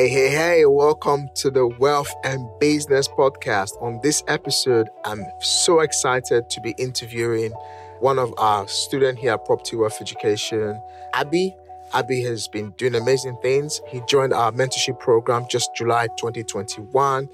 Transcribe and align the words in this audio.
Hey, 0.00 0.08
hey, 0.08 0.30
hey, 0.30 0.64
welcome 0.64 1.28
to 1.34 1.50
the 1.50 1.66
Wealth 1.66 2.10
and 2.24 2.48
Business 2.58 3.06
Podcast. 3.06 3.72
On 3.82 4.00
this 4.02 4.24
episode, 4.28 4.88
I'm 5.04 5.22
so 5.40 5.80
excited 5.80 6.48
to 6.48 6.60
be 6.62 6.70
interviewing 6.78 7.52
one 7.98 8.18
of 8.18 8.32
our 8.38 8.66
students 8.66 9.20
here 9.20 9.32
at 9.32 9.44
Property 9.44 9.76
Wealth 9.76 10.00
Education, 10.00 10.80
Abi. 11.12 11.54
Abi 11.92 12.22
has 12.22 12.48
been 12.48 12.70
doing 12.76 12.94
amazing 12.94 13.36
things. 13.42 13.80
He 13.88 14.00
joined 14.08 14.32
our 14.32 14.52
mentorship 14.52 14.98
program 15.00 15.46
just 15.48 15.74
July 15.74 16.06
2021. 16.18 17.28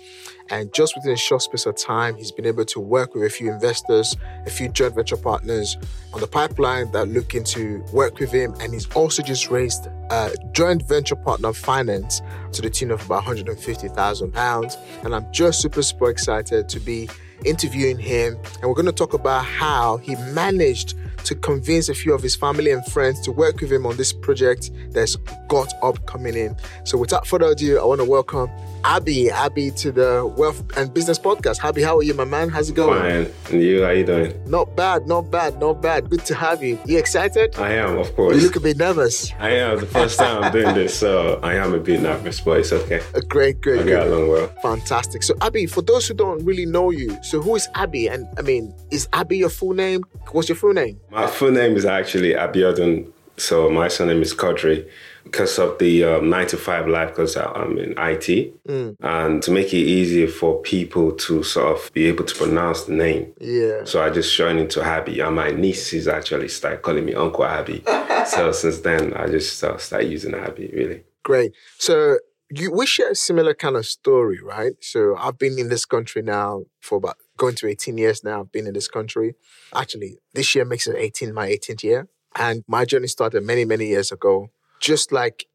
And 0.49 0.73
just 0.73 0.95
within 0.97 1.13
a 1.13 1.17
short 1.17 1.43
space 1.43 1.67
of 1.67 1.77
time, 1.77 2.17
he's 2.17 2.33
been 2.33 2.47
able 2.47 2.65
to 2.67 2.81
work 2.81 3.15
with 3.15 3.25
a 3.25 3.29
few 3.29 3.51
investors, 3.51 4.17
a 4.47 4.51
few 4.51 4.69
joint 4.69 4.95
venture 4.95 5.17
partners 5.17 5.77
on 6.15 6.21
the 6.21 6.27
pipeline 6.27 6.91
that 6.93 6.99
are 6.99 7.11
looking 7.11 7.45
to 7.45 7.85
work 7.93 8.19
with 8.19 8.31
him. 8.31 8.55
And 8.61 8.73
he's 8.73 8.91
also 8.93 9.23
just 9.23 9.51
raised 9.51 9.89
a 10.11 10.35
joint 10.53 10.83
venture 10.83 11.17
partner 11.17 11.53
finance 11.53 12.23
to 12.53 12.63
the 12.63 12.71
tune 12.71 12.91
of 12.93 13.05
about 13.05 13.25
£150,000. 13.25 15.05
And 15.05 15.15
I'm 15.15 15.31
just 15.33 15.61
super, 15.61 15.83
super 15.83 16.11
excited 16.11 16.69
to 16.69 16.81
be 16.81 17.09
interviewing 17.45 17.99
him. 17.99 18.39
And 18.61 18.65
we're 18.65 18.75
going 18.75 18.87
to 18.87 18.93
talk 18.93 19.13
about 19.13 19.45
how 19.45 19.99
he 19.99 20.15
managed 20.33 20.95
to 21.27 21.35
convince 21.35 21.89
a 21.89 21.95
few 21.95 22.15
of 22.15 22.23
his 22.23 22.37
family 22.37 22.71
and 22.71 22.85
friends 22.87 23.21
to 23.23 23.33
work 23.33 23.61
with 23.61 23.73
him 23.73 23.85
on 23.85 23.97
this 23.97 24.13
project 24.13 24.71
that's 24.91 25.17
got 25.49 25.73
up 25.83 26.05
coming 26.07 26.37
in. 26.37 26.57
So 26.85 26.97
without 26.97 27.27
further 27.27 27.47
ado, 27.47 27.79
I 27.79 27.85
want 27.85 28.01
to 28.01 28.05
welcome 28.05 28.49
Abi, 28.85 29.31
Abi 29.33 29.73
to 29.73 29.91
the 29.91 30.25
Wealth 30.37 30.63
and 30.77 30.95
Business 30.95 31.19
Podcast. 31.19 31.65
Abi, 31.65 31.83
how 31.83 31.99
are 31.99 32.03
you, 32.03 32.15
my 32.15 32.25
man? 32.25 32.49
How's 32.49 32.71
it 32.71 32.77
going? 32.77 33.01
Fine. 33.01 33.33
And 33.53 33.63
you, 33.63 33.83
how 33.83 33.91
you 33.91 34.07
doing? 34.07 34.33
Not 34.47 34.77
bad, 34.77 35.09
not 35.09 35.31
bad, 35.31 35.59
not 35.59 35.83
bad. 35.83 36.09
Good 36.09 36.25
to 36.27 36.35
have 36.37 36.63
you. 36.63 36.79
You 36.87 36.97
excited? 36.99 37.57
I 37.57 37.73
am, 37.73 37.99
of 37.99 38.15
course. 38.15 38.37
You 38.37 38.43
look 38.43 38.55
a 38.57 38.61
bit 38.61 38.77
nervous. 38.77 39.33
I 39.41 39.51
am. 39.51 39.81
The 39.81 39.87
first 39.87 40.19
time 40.19 40.45
I'm 40.45 40.53
doing 40.53 40.75
this, 40.75 40.97
so 40.97 41.41
I 41.43 41.55
am 41.55 41.75
a 41.75 41.81
bit 41.81 42.01
nervous, 42.01 42.41
but 42.41 42.61
it's 42.61 42.73
okay. 42.73 43.01
Uh, 43.15 43.21
great, 43.29 43.61
great, 43.61 43.81
I 43.81 43.83
great. 43.83 43.93
got 43.95 44.07
along 44.07 44.29
well. 44.29 44.47
Fantastic. 44.63 45.25
So, 45.25 45.35
Abi, 45.41 45.67
for 45.67 45.83
those 45.83 46.07
who 46.07 46.15
don't 46.15 46.45
really 46.45 46.67
know 46.67 46.91
you, 46.91 47.19
so 47.23 47.41
who 47.41 47.57
is 47.57 47.69
Abi? 47.75 48.09
And 48.09 48.29
I 48.39 48.43
mean, 48.43 48.73
is 48.93 49.09
Abi 49.13 49.39
your 49.39 49.51
full 49.51 49.73
name? 49.75 50.05
What's 50.31 50.49
your 50.49 50.57
full 50.57 50.73
name? 50.73 51.01
My 51.11 51.16
full 51.27 51.51
name 51.51 51.77
is 51.77 51.87
actually 51.87 52.35
Abiodun, 52.35 53.11
so 53.37 53.71
my 53.71 53.89
surname 53.89 54.23
is 54.23 54.35
Quadry 54.35 54.87
because 55.25 55.59
of 55.59 55.79
the 55.79 56.05
um, 56.05 56.31
9 56.31 56.47
to 56.49 56.57
5 56.57 56.89
life 56.89 57.09
because 57.09 57.37
I'm 57.37 57.79
in 57.79 57.95
IT 57.99 58.55
and 59.01 59.43
to 59.43 59.51
make 59.51 59.75
it 59.75 59.79
easier 59.79 60.29
for 60.29 60.61
people 60.63 61.13
to 61.13 61.43
sort 61.43 61.77
of 61.77 61.93
be 61.93 62.07
able 62.07 62.25
to 62.25 62.35
pronounce 62.35 62.85
the 62.85 62.93
name. 62.93 63.33
Yeah. 63.41 63.85
So 63.85 64.03
I 64.03 64.11
just 64.11 64.35
joined 64.37 64.61
into 64.61 64.85
Abi 64.85 65.21
and 65.21 65.35
my 65.35 65.51
nieces 65.51 66.07
actually 66.07 66.49
started 66.49 66.83
calling 66.83 67.05
me 67.05 67.15
Uncle 67.15 67.45
Abi. 67.45 67.83
so 68.27 68.53
since 68.53 68.81
then 68.81 69.15
I 69.15 69.27
just 69.27 69.63
uh, 69.65 69.77
started 69.79 70.11
using 70.11 70.35
Abi 70.35 70.69
really. 70.69 71.03
Great. 71.25 71.53
So 71.79 72.19
you 72.51 72.71
we 72.71 72.87
share 72.87 73.11
a 73.11 73.17
similar 73.17 73.55
kind 73.55 73.77
of 73.77 73.87
story, 73.87 74.41
right? 74.41 74.75
So 74.81 75.17
I've 75.17 75.39
been 75.39 75.59
in 75.59 75.69
this 75.69 75.85
country 75.85 76.23
now 76.23 76.65
for 76.81 76.99
about 76.99 77.17
going 77.37 77.55
to 77.57 77.69
18 77.69 77.99
years 77.99 78.25
now. 78.25 78.41
I've 78.41 78.53
been 78.53 78.67
in 78.67 78.75
this 78.75 78.89
country. 78.89 79.35
Actually, 79.75 80.19
this 80.35 80.55
year 80.55 80.65
makes 80.65 80.87
it 80.87 80.97
18, 80.97 81.33
my 81.35 81.49
18th 81.49 81.83
year. 81.83 82.09
And 82.35 82.65
my 82.67 82.85
journey 82.85 83.07
started 83.07 83.43
many, 83.43 83.65
many 83.65 83.87
years 83.87 84.13
ago. 84.13 84.51
Just 84.81 85.13
like 85.13 85.47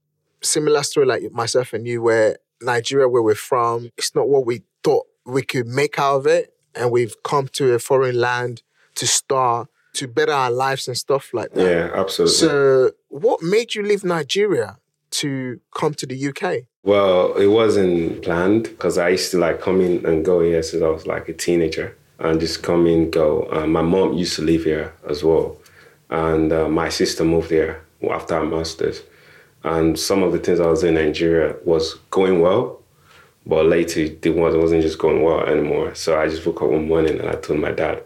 similar 0.42 0.84
story 0.84 1.06
like 1.06 1.32
myself 1.32 1.74
and 1.74 1.86
you, 1.86 2.02
where 2.02 2.38
Nigeria, 2.62 3.08
where 3.08 3.22
we're 3.22 3.36
from, 3.36 3.92
it's 3.98 4.16
not 4.16 4.28
what 4.28 4.46
we 4.46 4.64
thought 4.84 5.06
we 5.26 5.44
could 5.44 5.68
make 5.68 6.00
out 6.00 6.18
of 6.18 6.28
it. 6.28 6.54
And 6.74 6.92
we've 6.92 7.16
come 7.24 7.50
to 7.54 7.74
a 7.74 7.80
foreign 7.80 8.20
land 8.20 8.64
to 8.96 9.06
start, 9.06 9.68
to 9.94 10.08
better 10.08 10.32
our 10.32 10.52
lives 10.52 10.88
and 10.88 10.98
stuff 10.98 11.34
like 11.34 11.54
that. 11.54 11.64
Yeah, 11.64 11.92
absolutely. 11.94 12.36
So, 12.36 12.92
what 13.10 13.44
made 13.44 13.76
you 13.76 13.84
leave 13.84 14.04
Nigeria 14.04 14.78
to 15.12 15.60
come 15.76 15.94
to 15.96 16.06
the 16.06 16.28
UK? 16.28 16.68
Well, 16.84 17.36
it 17.36 17.46
wasn't 17.48 18.24
planned 18.24 18.64
because 18.64 18.98
I 18.98 19.10
used 19.10 19.30
to 19.32 19.38
like 19.38 19.62
come 19.62 19.82
in 19.82 20.04
and 20.06 20.26
go 20.26 20.42
here 20.42 20.64
since 20.64 20.82
I 20.82 20.88
was 20.90 21.06
like 21.06 21.30
a 21.30 21.34
teenager 21.34 21.96
and 22.18 22.40
just 22.40 22.64
come 22.64 22.88
in, 22.88 23.12
go. 23.12 23.48
Uh, 23.52 23.68
my 23.68 23.84
mom 23.84 24.14
used 24.14 24.36
to 24.38 24.42
live 24.42 24.64
here 24.64 24.94
as 25.08 25.24
well. 25.24 25.58
And 26.10 26.52
uh, 26.52 26.68
my 26.70 26.90
sister 26.90 27.24
moved 27.24 27.52
here 27.52 27.84
after 28.10 28.36
her 28.36 28.46
master's. 28.46 29.04
And 29.64 29.98
some 30.00 30.24
of 30.24 30.32
the 30.32 30.40
things 30.40 30.60
I 30.60 30.66
was 30.66 30.84
in 30.84 30.96
Nigeria 30.96 31.56
was 31.66 31.96
going 32.10 32.42
well, 32.42 32.80
but 33.46 33.66
later 33.68 34.00
it 34.00 34.26
was- 34.36 34.56
it 34.56 34.60
wasn't 34.60 34.82
just 34.82 34.98
going 34.98 35.22
well 35.22 35.42
anymore. 35.42 35.94
So 35.94 36.20
I 36.20 36.28
just 36.28 36.44
woke 36.48 36.64
up 36.64 36.70
one 36.70 36.88
morning 36.88 37.20
and 37.20 37.30
I 37.30 37.34
told 37.34 37.60
my 37.60 37.72
dad, 37.72 38.02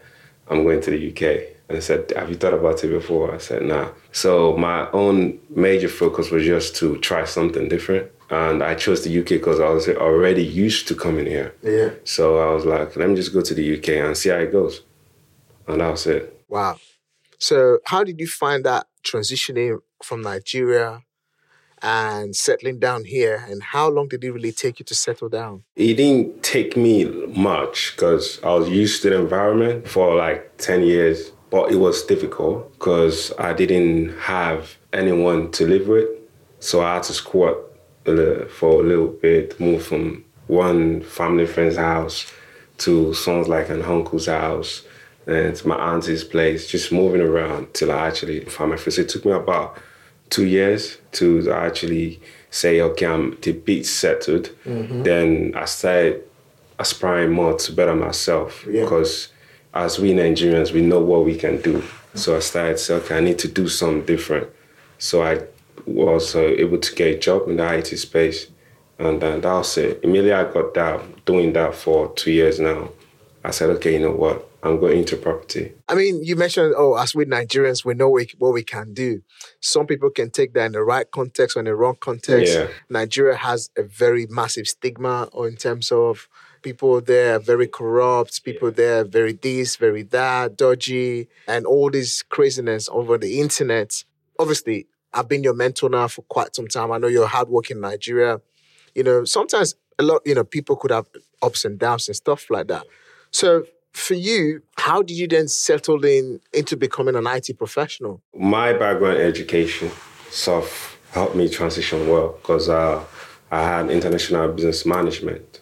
I'm 0.50 0.64
going 0.64 0.82
to 0.82 0.92
the 0.92 0.98
UK. 0.98 1.48
And 1.70 1.78
I 1.78 1.80
said, 1.80 2.12
Have 2.14 2.30
you 2.30 2.36
thought 2.36 2.54
about 2.54 2.84
it 2.84 2.90
before? 2.90 3.34
I 3.34 3.38
said, 3.38 3.62
Nah. 3.64 3.88
So 4.12 4.58
my 4.58 4.92
own 4.92 5.40
major 5.50 5.88
focus 5.88 6.30
was 6.30 6.44
just 6.44 6.76
to 6.78 6.98
try 6.98 7.24
something 7.24 7.70
different. 7.70 8.12
And 8.30 8.64
I 8.64 8.74
chose 8.76 9.04
the 9.04 9.20
UK 9.20 9.30
because 9.30 9.60
I 9.60 9.70
was 9.70 9.88
already 9.88 10.44
used 10.44 10.88
to 10.88 10.96
coming 10.96 11.28
here. 11.28 11.54
Yeah. 11.62 11.92
So 12.04 12.40
I 12.40 12.54
was 12.54 12.66
like, 12.66 12.96
let 12.96 13.10
me 13.10 13.16
just 13.16 13.34
go 13.34 13.42
to 13.42 13.54
the 13.54 13.78
UK 13.78 13.90
and 13.90 14.18
see 14.18 14.30
how 14.30 14.38
it 14.38 14.52
goes. 14.52 14.82
And 15.68 15.82
that 15.82 15.92
was 15.92 16.08
it. 16.08 16.44
Wow. 16.48 16.78
So, 17.38 17.80
how 17.86 18.04
did 18.04 18.20
you 18.20 18.28
find 18.28 18.64
that 18.66 18.88
transitioning 19.06 19.80
from 20.04 20.22
Nigeria 20.22 21.02
and 21.82 22.36
settling 22.36 22.80
down 22.80 23.04
here? 23.06 23.46
And 23.48 23.62
how 23.62 23.90
long 23.90 24.08
did 24.08 24.24
it 24.24 24.32
really 24.32 24.52
take 24.52 24.80
you 24.80 24.86
to 24.86 24.96
settle 24.96 25.30
down? 25.30 25.64
It 25.76 25.96
didn't 25.96 26.44
take 26.44 26.78
me 26.78 27.06
much 27.06 27.92
because 27.96 28.40
I 28.44 28.54
was 28.54 28.70
used 28.70 29.02
to 29.04 29.10
the 29.10 29.20
environment 29.20 29.88
for 29.88 30.16
like 30.16 30.58
10 30.58 30.84
years, 30.84 31.32
but 31.50 31.72
it 31.72 31.76
was 31.76 32.04
difficult 32.04 32.72
because 32.74 33.34
I 33.38 33.54
didn't 33.54 34.18
have 34.20 34.78
anyone 34.94 35.52
to 35.52 35.68
live 35.68 35.88
with. 35.88 36.08
So 36.60 36.82
I 36.82 36.96
had 36.96 37.04
to 37.04 37.14
squat 37.14 37.58
a 38.06 38.12
little, 38.12 38.48
for 38.48 38.82
a 38.82 38.84
little 38.84 39.08
bit, 39.08 39.60
move 39.60 39.86
from 39.86 40.24
one 40.48 41.02
family 41.02 41.46
friend's 41.46 41.78
house 41.78 42.32
to 42.80 43.14
someone's 43.14 43.48
like 43.48 43.70
an 43.70 43.82
uncle's 43.82 44.28
house 44.28 44.84
and 45.28 45.56
to 45.56 45.68
my 45.68 45.76
auntie's 45.76 46.24
place, 46.24 46.68
just 46.68 46.92
moving 46.92 47.22
around 47.22 47.74
till 47.74 47.92
I 47.92 48.08
actually 48.08 48.42
found 48.46 48.72
my 48.72 48.78
first. 48.78 49.00
It 49.00 49.10
took 49.10 49.26
me 49.26 49.32
about 49.32 49.78
two 50.30 50.46
years 50.46 50.98
to 51.14 51.52
actually 51.52 52.20
say, 52.52 52.82
okay, 52.82 53.08
I'm 53.08 53.38
the 53.42 53.54
beat 53.54 53.86
settled. 53.86 54.50
Mm-hmm. 54.66 55.04
Then 55.04 55.54
I 55.56 55.66
started 55.66 56.24
aspiring 56.78 57.32
more 57.32 57.58
to 57.58 57.72
better 57.72 57.96
myself 57.96 58.66
Yeah. 58.70 58.84
because 58.84 59.30
as 59.74 60.00
we 60.00 60.14
Nigerians, 60.14 60.72
we 60.72 60.82
know 60.82 61.00
what 61.00 61.26
we 61.26 61.36
can 61.36 61.60
do. 61.62 61.80
Mm-hmm. 61.80 62.18
So 62.18 62.36
I 62.36 62.40
started 62.40 62.78
saying, 62.80 63.02
okay, 63.04 63.18
I 63.18 63.20
need 63.22 63.40
to 63.40 63.48
do 63.48 63.68
something 63.68 64.06
different. 64.06 64.48
So 65.00 65.24
I 65.24 65.42
was 65.86 66.36
uh, 66.36 66.40
able 66.40 66.80
to 66.80 66.96
get 66.96 67.16
a 67.16 67.20
job 67.20 67.48
in 67.48 67.58
the 67.58 67.74
IT 67.78 67.88
space. 67.98 68.48
And 68.98 69.22
uh, 69.24 69.38
that 69.38 69.54
was 69.54 69.78
it. 69.78 70.00
Immediately 70.04 70.34
I 70.34 70.52
got 70.52 70.74
that, 70.76 71.26
doing 71.26 71.54
that 71.54 71.76
for 71.76 72.14
two 72.14 72.32
years 72.32 72.60
now. 72.60 72.90
I 73.44 73.52
said, 73.52 73.70
okay, 73.72 73.94
you 73.94 74.00
know 74.00 74.12
what? 74.12 74.50
I'm 74.64 74.80
going 74.80 74.98
into 74.98 75.16
property. 75.18 75.74
I 75.88 75.94
mean, 75.94 76.24
you 76.24 76.36
mentioned, 76.36 76.74
oh, 76.76 76.96
as 76.96 77.14
we 77.14 77.26
Nigerians, 77.26 77.86
we 77.86 77.94
know 77.94 78.10
we, 78.10 78.28
what 78.40 78.54
we 78.54 78.64
can 78.64 78.96
do. 78.96 79.22
Some 79.60 79.86
people 79.86 80.10
can 80.10 80.32
take 80.32 80.54
that 80.56 80.66
in 80.66 80.72
the 80.72 80.82
right 80.82 81.10
context 81.12 81.56
or 81.56 81.60
in 81.60 81.66
the 81.66 81.76
wrong 81.76 81.98
context. 82.00 82.52
Yeah. 82.52 82.68
Nigeria 82.90 83.36
has 83.36 83.70
a 83.78 83.84
very 83.84 84.26
massive 84.26 84.68
stigma 84.68 85.30
or 85.32 85.48
in 85.48 85.56
terms 85.56 85.92
of 85.92 86.28
people 86.64 87.00
there 87.00 87.36
are 87.36 87.40
very 87.40 87.68
corrupt, 87.68 88.44
people 88.44 88.72
there 88.72 89.02
are 89.02 89.04
very 89.04 89.34
this, 89.34 89.76
very 89.76 90.02
that, 90.02 90.58
dodgy, 90.58 91.28
and 91.48 91.68
all 91.68 91.92
this 91.92 92.24
craziness 92.24 92.90
over 92.92 93.20
the 93.20 93.40
internet. 93.40 94.04
Obviously, 94.40 94.88
I've 95.16 95.28
been 95.30 95.44
your 95.44 95.54
mentor 95.54 95.90
now 95.90 96.08
for 96.08 96.22
quite 96.24 96.56
some 96.56 96.68
time. 96.68 96.92
I 96.92 96.98
know 96.98 97.08
you're 97.08 97.28
hardworking 97.28 97.78
in 97.78 97.82
Nigeria. 97.82 98.42
You 98.94 99.04
know, 99.04 99.26
sometimes 99.26 99.76
a 99.98 100.04
lot, 100.04 100.22
you 100.26 100.36
know, 100.36 100.44
people 100.44 100.76
could 100.76 100.92
have 100.92 101.08
ups 101.42 101.66
and 101.66 101.80
downs 101.80 102.08
and 102.08 102.16
stuff 102.16 102.50
like 102.50 102.68
that. 102.68 102.86
So 103.32 103.66
for 103.94 104.14
you, 104.14 104.62
how 104.78 105.02
did 105.02 105.18
you 105.18 105.28
then 105.28 105.48
settle 105.48 106.04
in 106.04 106.42
into 106.54 106.76
becoming 106.76 107.16
an 107.16 107.26
IT 107.28 107.58
professional? 107.58 108.22
My 108.36 108.74
background 108.74 109.18
education 109.18 109.90
of 110.48 110.98
helped 111.12 111.36
me 111.36 111.48
transition 111.48 112.10
well 112.10 112.38
because 112.42 112.68
uh, 112.68 113.02
I 113.52 113.62
had 113.62 113.90
international 113.90 114.52
business 114.52 114.86
management 114.86 115.62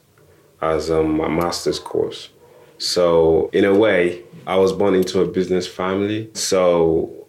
as 0.61 0.89
um, 0.89 1.17
my 1.17 1.27
master's 1.27 1.77
course. 1.77 2.29
So 2.79 3.49
in 3.53 3.65
a 3.65 3.73
way, 3.73 4.23
I 4.47 4.57
was 4.57 4.73
born 4.73 4.95
into 4.95 5.21
a 5.21 5.27
business 5.27 5.67
family. 5.67 6.31
So 6.33 7.22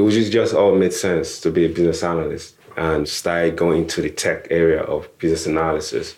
it 0.00 0.02
was 0.02 0.14
just, 0.14 0.32
just 0.32 0.54
all 0.54 0.74
made 0.74 0.94
sense 0.94 1.40
to 1.40 1.50
be 1.50 1.66
a 1.66 1.68
business 1.68 2.02
analyst 2.02 2.56
and 2.74 3.06
started 3.06 3.54
going 3.54 3.82
into 3.82 4.00
the 4.00 4.08
tech 4.08 4.46
area 4.50 4.80
of 4.80 5.06
business 5.18 5.46
analysis. 5.46 6.16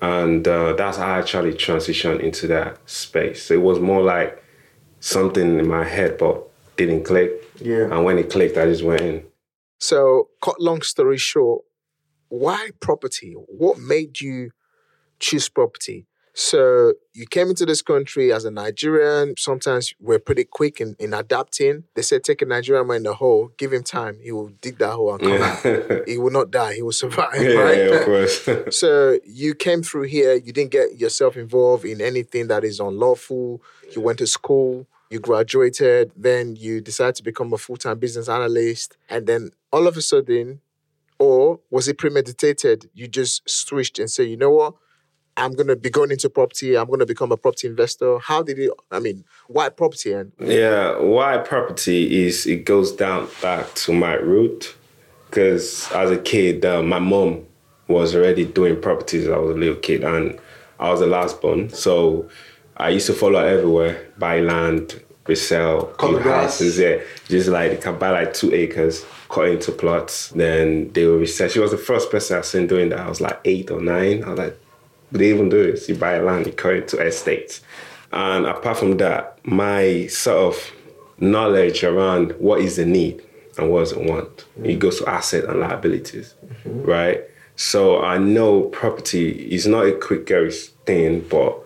And 0.00 0.48
uh, 0.48 0.72
that's 0.72 0.96
how 0.96 1.06
I 1.06 1.18
actually 1.18 1.52
transitioned 1.52 2.20
into 2.20 2.46
that 2.46 2.78
space. 2.88 3.42
So 3.42 3.52
it 3.52 3.60
was 3.60 3.78
more 3.78 4.02
like 4.02 4.42
something 5.00 5.58
in 5.58 5.68
my 5.68 5.84
head, 5.84 6.16
but 6.16 6.48
didn't 6.76 7.04
click. 7.04 7.30
Yeah. 7.60 7.92
And 7.92 8.06
when 8.06 8.16
it 8.16 8.30
clicked, 8.30 8.56
I 8.56 8.64
just 8.64 8.82
went 8.82 9.02
in. 9.02 9.26
So, 9.78 10.28
cut 10.42 10.58
long 10.58 10.80
story 10.80 11.18
short, 11.18 11.62
why 12.30 12.70
property? 12.80 13.34
What 13.34 13.78
made 13.78 14.22
you 14.22 14.52
choose 15.18 15.50
property? 15.50 16.06
So 16.34 16.94
you 17.12 17.26
came 17.26 17.48
into 17.48 17.66
this 17.66 17.82
country 17.82 18.32
as 18.32 18.44
a 18.44 18.50
Nigerian. 18.50 19.34
Sometimes 19.38 19.92
we're 20.00 20.18
pretty 20.18 20.44
quick 20.44 20.80
in, 20.80 20.94
in 20.98 21.12
adapting. 21.12 21.84
They 21.94 22.02
said 22.02 22.22
take 22.24 22.40
a 22.42 22.46
Nigerian 22.46 22.86
man 22.86 22.98
in 22.98 23.02
the 23.04 23.14
hole, 23.14 23.50
give 23.58 23.72
him 23.72 23.82
time. 23.82 24.18
He 24.22 24.30
will 24.32 24.48
dig 24.60 24.78
that 24.78 24.92
hole 24.92 25.12
and 25.14 25.20
come 25.20 25.32
Yeah. 25.32 25.60
out. 25.90 26.08
He 26.08 26.18
will 26.18 26.30
not 26.30 26.50
die. 26.50 26.74
He 26.74 26.82
will 26.82 26.92
survive, 26.92 27.42
yeah, 27.42 27.54
right? 27.54 27.78
yeah, 27.78 27.94
of 27.96 28.04
course. 28.04 28.48
So 28.70 29.18
you 29.24 29.54
came 29.54 29.82
through 29.82 30.04
here, 30.04 30.34
you 30.34 30.52
didn't 30.52 30.70
get 30.70 30.98
yourself 30.98 31.36
involved 31.36 31.84
in 31.84 32.00
anything 32.00 32.46
that 32.48 32.64
is 32.64 32.78
unlawful. 32.80 33.60
You 33.94 34.00
went 34.00 34.18
to 34.18 34.26
school, 34.26 34.86
you 35.10 35.18
graduated, 35.18 36.12
then 36.16 36.54
you 36.56 36.80
decided 36.80 37.16
to 37.16 37.22
become 37.24 37.52
a 37.52 37.58
full-time 37.58 37.98
business 37.98 38.28
analyst, 38.28 38.96
and 39.08 39.26
then 39.26 39.50
all 39.72 39.86
of 39.88 39.96
a 39.96 40.02
sudden, 40.02 40.60
or 41.18 41.60
was 41.70 41.88
it 41.88 41.98
premeditated? 41.98 42.88
You 42.94 43.08
just 43.08 43.48
switched 43.50 43.98
and 43.98 44.08
said, 44.10 44.28
you 44.28 44.36
know 44.36 44.50
what? 44.50 44.74
I'm 45.40 45.52
gonna 45.54 45.76
be 45.76 45.90
going 45.90 46.10
into 46.10 46.28
property, 46.28 46.76
I'm 46.76 46.88
gonna 46.88 47.06
become 47.06 47.32
a 47.32 47.36
property 47.36 47.68
investor. 47.68 48.18
How 48.18 48.42
did 48.42 48.58
it 48.58 48.70
I 48.90 49.00
mean, 49.00 49.24
why 49.48 49.68
property 49.68 50.12
and 50.12 50.32
Yeah, 50.38 50.98
why 50.98 51.38
property 51.38 52.26
is 52.26 52.46
it 52.46 52.64
goes 52.64 52.92
down 52.92 53.28
back 53.40 53.74
to 53.74 53.92
my 53.92 54.14
root 54.14 54.74
because 55.26 55.90
as 55.92 56.10
a 56.10 56.18
kid, 56.18 56.64
uh, 56.64 56.82
my 56.82 56.98
mom 56.98 57.46
was 57.86 58.14
already 58.14 58.44
doing 58.44 58.80
properties. 58.80 59.28
I 59.28 59.38
was 59.38 59.56
a 59.56 59.58
little 59.58 59.76
kid 59.76 60.04
and 60.04 60.38
I 60.78 60.90
was 60.90 61.00
the 61.00 61.06
last 61.06 61.40
born, 61.40 61.70
so 61.70 62.28
I 62.76 62.90
used 62.90 63.06
to 63.06 63.12
follow 63.12 63.40
her 63.40 63.46
everywhere, 63.46 64.08
buy 64.18 64.40
land, 64.40 65.00
resell, 65.26 65.94
build 65.98 66.22
houses. 66.22 66.78
Yeah, 66.78 66.98
just 67.28 67.48
like 67.48 67.80
can 67.80 67.98
buy 67.98 68.10
like 68.10 68.34
two 68.34 68.52
acres, 68.52 69.04
cut 69.28 69.48
into 69.48 69.72
plots. 69.72 70.30
Then 70.30 70.92
they 70.92 71.04
will 71.06 71.18
resell. 71.18 71.48
She 71.48 71.60
was 71.60 71.70
the 71.70 71.78
first 71.78 72.10
person 72.10 72.38
I 72.38 72.40
seen 72.42 72.66
doing 72.66 72.88
that. 72.90 73.00
I 73.00 73.08
was 73.08 73.20
like 73.20 73.40
eight 73.44 73.70
or 73.70 73.80
nine. 73.80 74.24
I 74.24 74.30
was 74.30 74.38
like, 74.38 74.58
they 75.12 75.30
even 75.30 75.48
do 75.48 75.70
this. 75.70 75.88
You 75.88 75.96
buy 75.96 76.18
land, 76.18 76.46
you 76.46 76.52
cut 76.52 76.74
it 76.74 76.88
to 76.88 76.98
estates. 76.98 77.62
And 78.12 78.46
apart 78.46 78.78
from 78.78 78.96
that, 78.98 79.38
my 79.46 80.06
sort 80.08 80.54
of 80.54 80.72
knowledge 81.18 81.84
around 81.84 82.32
what 82.38 82.60
is 82.60 82.76
the 82.76 82.86
need 82.86 83.22
and 83.58 83.70
what 83.70 83.82
is 83.82 83.92
the 83.92 84.00
want, 84.00 84.46
it 84.64 84.78
goes 84.78 85.00
to 85.00 85.08
asset 85.08 85.44
and 85.44 85.60
liabilities, 85.60 86.34
mm-hmm. 86.44 86.82
right? 86.82 87.20
So 87.56 88.02
I 88.02 88.18
know 88.18 88.62
property 88.62 89.52
is 89.52 89.66
not 89.66 89.86
a 89.86 89.92
quick 89.92 90.26
Gary's 90.26 90.68
thing, 90.86 91.26
but 91.28 91.58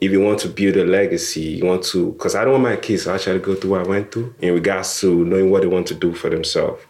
if 0.00 0.10
you 0.12 0.20
want 0.20 0.38
to 0.40 0.48
build 0.48 0.76
a 0.76 0.84
legacy, 0.84 1.40
you 1.40 1.66
want 1.66 1.82
to, 1.84 2.12
because 2.12 2.34
I 2.34 2.44
don't 2.44 2.52
want 2.52 2.64
my 2.64 2.76
kids 2.76 3.04
to 3.04 3.12
actually 3.12 3.40
go 3.40 3.54
through 3.54 3.70
what 3.70 3.86
I 3.86 3.88
went 3.88 4.12
through 4.12 4.34
in 4.40 4.54
regards 4.54 5.00
to 5.00 5.24
knowing 5.24 5.50
what 5.50 5.62
they 5.62 5.68
want 5.68 5.88
to 5.88 5.94
do 5.94 6.14
for 6.14 6.30
themselves. 6.30 6.82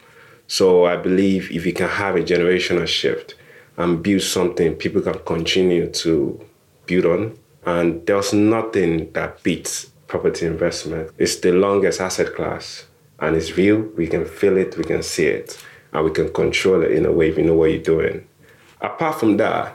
So 0.46 0.84
I 0.84 0.96
believe 0.96 1.50
if 1.50 1.64
you 1.64 1.72
can 1.72 1.88
have 1.88 2.16
a 2.16 2.20
generational 2.20 2.86
shift 2.86 3.34
and 3.80 4.02
build 4.02 4.20
something 4.20 4.74
people 4.74 5.00
can 5.00 5.18
continue 5.20 5.90
to 5.90 6.38
build 6.84 7.06
on, 7.06 7.38
and 7.64 8.06
there's 8.06 8.34
nothing 8.34 9.10
that 9.12 9.42
beats 9.42 9.86
property 10.06 10.44
investment. 10.44 11.10
It's 11.16 11.36
the 11.36 11.52
longest 11.52 11.98
asset 11.98 12.34
class 12.34 12.84
and 13.20 13.34
it's 13.36 13.56
real. 13.56 13.78
We 13.96 14.06
can 14.06 14.26
feel 14.26 14.58
it, 14.58 14.76
we 14.76 14.84
can 14.84 15.02
see 15.02 15.26
it, 15.26 15.64
and 15.92 16.04
we 16.04 16.10
can 16.10 16.30
control 16.32 16.82
it 16.82 16.90
in 16.92 17.06
a 17.06 17.12
way 17.12 17.30
if 17.30 17.38
you 17.38 17.44
know 17.44 17.54
what 17.54 17.70
you're 17.70 17.82
doing. 17.82 18.26
Apart 18.82 19.20
from 19.20 19.38
that, 19.38 19.74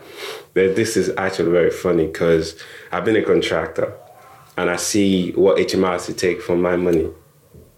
this 0.53 0.97
is 0.97 1.11
actually 1.17 1.51
very 1.51 1.71
funny 1.71 2.05
because 2.05 2.61
I've 2.91 3.05
been 3.05 3.15
a 3.15 3.23
contractor 3.23 3.91
and 4.55 4.69
I 4.69 4.75
see 4.75 5.31
what 5.31 5.57
HMRC 5.57 6.15
take 6.15 6.41
from 6.41 6.61
my 6.61 6.75
money. 6.75 7.09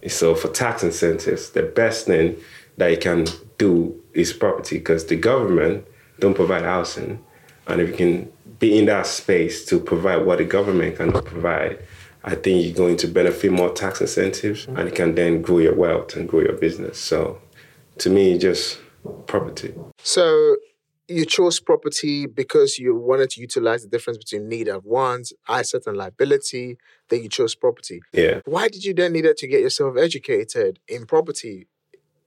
So 0.08 0.36
for 0.36 0.50
tax 0.50 0.84
incentives, 0.84 1.52
the 1.52 1.64
best 1.64 2.06
thing 2.06 2.38
that 2.78 2.92
you 2.92 2.98
can 2.98 3.28
do 3.58 4.02
is 4.14 4.34
property 4.34 4.78
because 4.78 5.06
the 5.06 5.16
government 5.16 5.86
don't 6.20 6.34
provide 6.34 6.64
housing. 6.64 7.24
And 7.68 7.82
if 7.82 7.90
you 7.90 7.96
can 7.96 8.32
be 8.60 8.78
in 8.78 8.86
that 8.86 9.06
space 9.08 9.66
to 9.66 9.80
provide 9.80 10.26
what 10.26 10.38
the 10.38 10.46
government 10.46 10.98
cannot 10.98 11.26
provide, 11.26 11.80
I 12.24 12.36
think 12.36 12.66
you're 12.66 12.76
going 12.76 12.98
to 12.98 13.08
benefit 13.08 13.52
more 13.52 13.72
tax 13.72 14.02
incentives 14.02 14.68
and 14.68 14.90
you 14.90 14.92
can 14.92 15.16
then 15.16 15.42
grow 15.42 15.60
your 15.60 15.76
wealth 15.76 16.16
and 16.16 16.28
grow 16.28 16.42
your 16.42 16.54
business. 16.54 16.98
So 16.98 17.42
to 18.00 18.10
me, 18.10 18.38
just 18.38 18.80
property. 19.28 19.74
So 20.00 20.58
you 21.08 21.26
chose 21.26 21.60
property 21.60 22.26
because 22.26 22.78
you 22.78 22.96
wanted 22.96 23.30
to 23.32 23.42
utilize 23.42 23.84
the 23.84 23.90
difference 23.90 24.18
between 24.18 24.50
need 24.50 24.68
and 24.68 24.84
want, 24.84 25.32
asset 25.48 25.84
and 25.88 25.96
liability. 25.96 26.78
Then 27.10 27.24
you 27.24 27.30
chose 27.30 27.56
property. 27.56 28.02
Yeah. 28.12 28.42
Why 28.46 28.68
did 28.68 28.84
you 28.84 28.94
then 28.94 29.14
need 29.14 29.26
it 29.26 29.38
to 29.38 29.48
get 29.48 29.62
yourself 29.62 29.98
educated 29.98 30.80
in 30.88 31.06
property? 31.06 31.68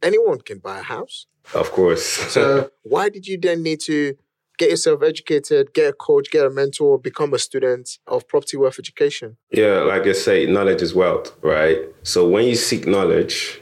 Anyone 0.02 0.40
can 0.40 0.58
buy 0.58 0.78
a 0.78 0.82
house. 0.82 1.26
Of 1.54 1.70
course. 1.72 2.18
So 2.30 2.70
why 2.82 3.08
did 3.08 3.26
you 3.26 3.38
then 3.38 3.62
need 3.62 3.80
to 3.80 4.16
get 4.58 4.70
yourself 4.70 5.02
educated, 5.02 5.72
get 5.72 5.88
a 5.88 5.92
coach, 5.92 6.30
get 6.30 6.44
a 6.44 6.50
mentor, 6.50 6.98
become 6.98 7.32
a 7.32 7.38
student 7.38 7.98
of 8.06 8.28
property 8.28 8.56
wealth 8.56 8.78
education? 8.78 9.36
Yeah, 9.50 9.80
like 9.80 10.06
I 10.06 10.12
say, 10.12 10.46
knowledge 10.46 10.82
is 10.82 10.94
wealth, 10.94 11.34
right? 11.42 11.78
So 12.02 12.28
when 12.28 12.44
you 12.46 12.54
seek 12.54 12.86
knowledge, 12.86 13.60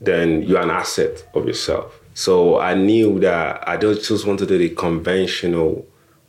then 0.00 0.42
you're 0.42 0.60
an 0.60 0.70
asset 0.70 1.26
of 1.34 1.46
yourself. 1.46 2.00
So 2.14 2.60
I 2.60 2.74
knew 2.74 3.18
that 3.20 3.68
I 3.68 3.76
don't 3.76 4.00
just 4.00 4.24
want 4.26 4.38
to 4.38 4.46
do 4.46 4.56
the 4.56 4.70
conventional 4.70 5.84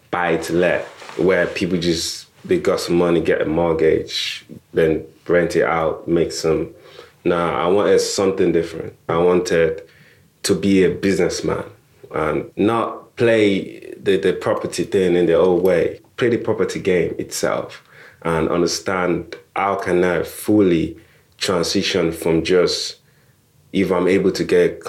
buy 0.10 0.38
to 0.38 0.54
let, 0.54 0.86
where 1.18 1.46
people 1.46 1.78
just 1.80 2.26
they 2.44 2.60
got 2.60 2.80
some 2.80 2.98
money, 2.98 3.22
get 3.22 3.42
a 3.42 3.46
mortgage, 3.46 4.46
then 4.74 5.06
rent 5.28 5.56
it 5.56 5.64
out, 5.64 6.08
make 6.08 6.32
some. 6.32 6.74
Nah, 7.26 7.66
I 7.66 7.68
wanted 7.68 8.00
something 8.00 8.52
different. 8.52 8.94
I 9.10 9.18
wanted 9.18 9.82
to 10.44 10.56
be 10.56 10.84
a 10.84 10.92
businessman 10.92 11.66
and 12.12 12.52
not 12.56 13.16
play 13.16 13.96
the, 14.02 14.18
the 14.18 14.34
property 14.34 14.84
thing 14.84 15.16
in 15.16 15.26
the 15.26 15.34
old 15.34 15.64
way. 15.64 16.02
Play 16.18 16.30
the 16.30 16.38
property 16.38 16.80
game 16.80 17.16
itself 17.18 17.84
and 18.22 18.48
understand 18.48 19.36
how 19.56 19.76
can 19.76 20.04
I 20.04 20.22
fully 20.22 20.98
transition 21.38 22.12
from 22.12 22.44
just 22.44 22.98
if 23.74 23.92
I'm 23.92 24.08
able 24.08 24.32
to 24.32 24.44
get 24.44 24.82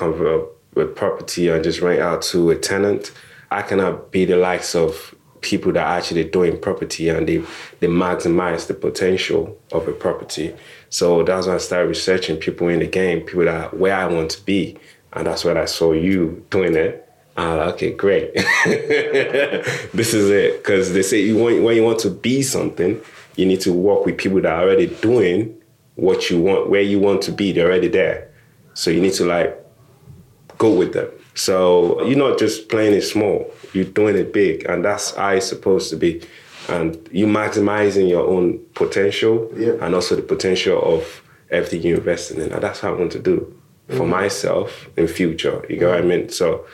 with 0.74 0.94
property 0.94 1.48
and 1.48 1.64
just 1.64 1.80
rent 1.80 2.00
out 2.00 2.22
to 2.22 2.50
a 2.50 2.56
tenant, 2.56 3.12
I 3.50 3.62
cannot 3.62 4.12
be 4.12 4.26
the 4.26 4.36
likes 4.36 4.74
of 4.74 5.15
people 5.40 5.72
that 5.72 5.86
are 5.86 5.98
actually 5.98 6.24
doing 6.24 6.58
property 6.60 7.08
and 7.08 7.28
they, 7.28 7.38
they 7.80 7.86
maximize 7.86 8.66
the 8.66 8.74
potential 8.74 9.58
of 9.72 9.86
a 9.88 9.92
property. 9.92 10.54
So 10.90 11.22
that's 11.22 11.46
when 11.46 11.56
I 11.56 11.58
started 11.58 11.88
researching 11.88 12.36
people 12.36 12.68
in 12.68 12.80
the 12.80 12.86
game, 12.86 13.20
people 13.20 13.44
that 13.44 13.76
where 13.76 13.94
I 13.96 14.06
want 14.06 14.30
to 14.32 14.44
be. 14.44 14.78
And 15.12 15.26
that's 15.26 15.44
when 15.44 15.56
I 15.56 15.64
saw 15.64 15.92
you 15.92 16.44
doing 16.50 16.74
it. 16.74 17.02
I'm 17.36 17.58
like, 17.58 17.74
okay, 17.74 17.92
great. 17.92 18.34
this 19.94 20.14
is 20.14 20.30
it. 20.30 20.62
Because 20.62 20.92
they 20.92 21.02
say 21.02 21.22
you 21.22 21.36
want, 21.36 21.62
when 21.62 21.76
you 21.76 21.84
want 21.84 21.98
to 22.00 22.10
be 22.10 22.42
something, 22.42 23.00
you 23.36 23.46
need 23.46 23.60
to 23.62 23.72
work 23.72 24.06
with 24.06 24.16
people 24.16 24.40
that 24.40 24.52
are 24.52 24.62
already 24.62 24.86
doing 24.86 25.60
what 25.96 26.30
you 26.30 26.40
want, 26.40 26.70
where 26.70 26.80
you 26.80 26.98
want 26.98 27.22
to 27.22 27.32
be. 27.32 27.52
They're 27.52 27.66
already 27.66 27.88
there. 27.88 28.30
So 28.74 28.90
you 28.90 29.00
need 29.00 29.14
to 29.14 29.26
like 29.26 29.56
go 30.58 30.72
with 30.72 30.92
them. 30.92 31.08
So 31.36 32.02
you're 32.06 32.18
not 32.18 32.38
just 32.38 32.70
playing 32.70 32.94
it 32.94 33.02
small, 33.02 33.52
you're 33.74 33.84
doing 33.84 34.16
it 34.16 34.32
big. 34.32 34.64
And 34.64 34.84
that's 34.84 35.14
how 35.14 35.28
it's 35.30 35.46
supposed 35.46 35.90
to 35.90 35.96
be. 35.96 36.22
And 36.68 37.08
you 37.12 37.26
maximizing 37.26 38.08
your 38.08 38.26
own 38.26 38.58
potential 38.74 39.48
Yeah. 39.54 39.74
and 39.80 39.94
also 39.94 40.16
the 40.16 40.22
potential 40.22 40.80
of 40.82 41.22
everything 41.50 41.82
you're 41.82 41.98
investing 41.98 42.40
in. 42.40 42.52
And 42.52 42.62
that's 42.62 42.80
how 42.80 42.94
I 42.94 42.98
want 42.98 43.12
to 43.12 43.20
do 43.20 43.54
for 43.88 44.04
mm. 44.04 44.08
myself 44.08 44.88
in 44.96 45.06
future. 45.06 45.64
You 45.68 45.78
know 45.78 45.90
what 45.90 45.98
I 45.98 46.02
mm. 46.02 46.08
mean? 46.08 46.28
So 46.30 46.66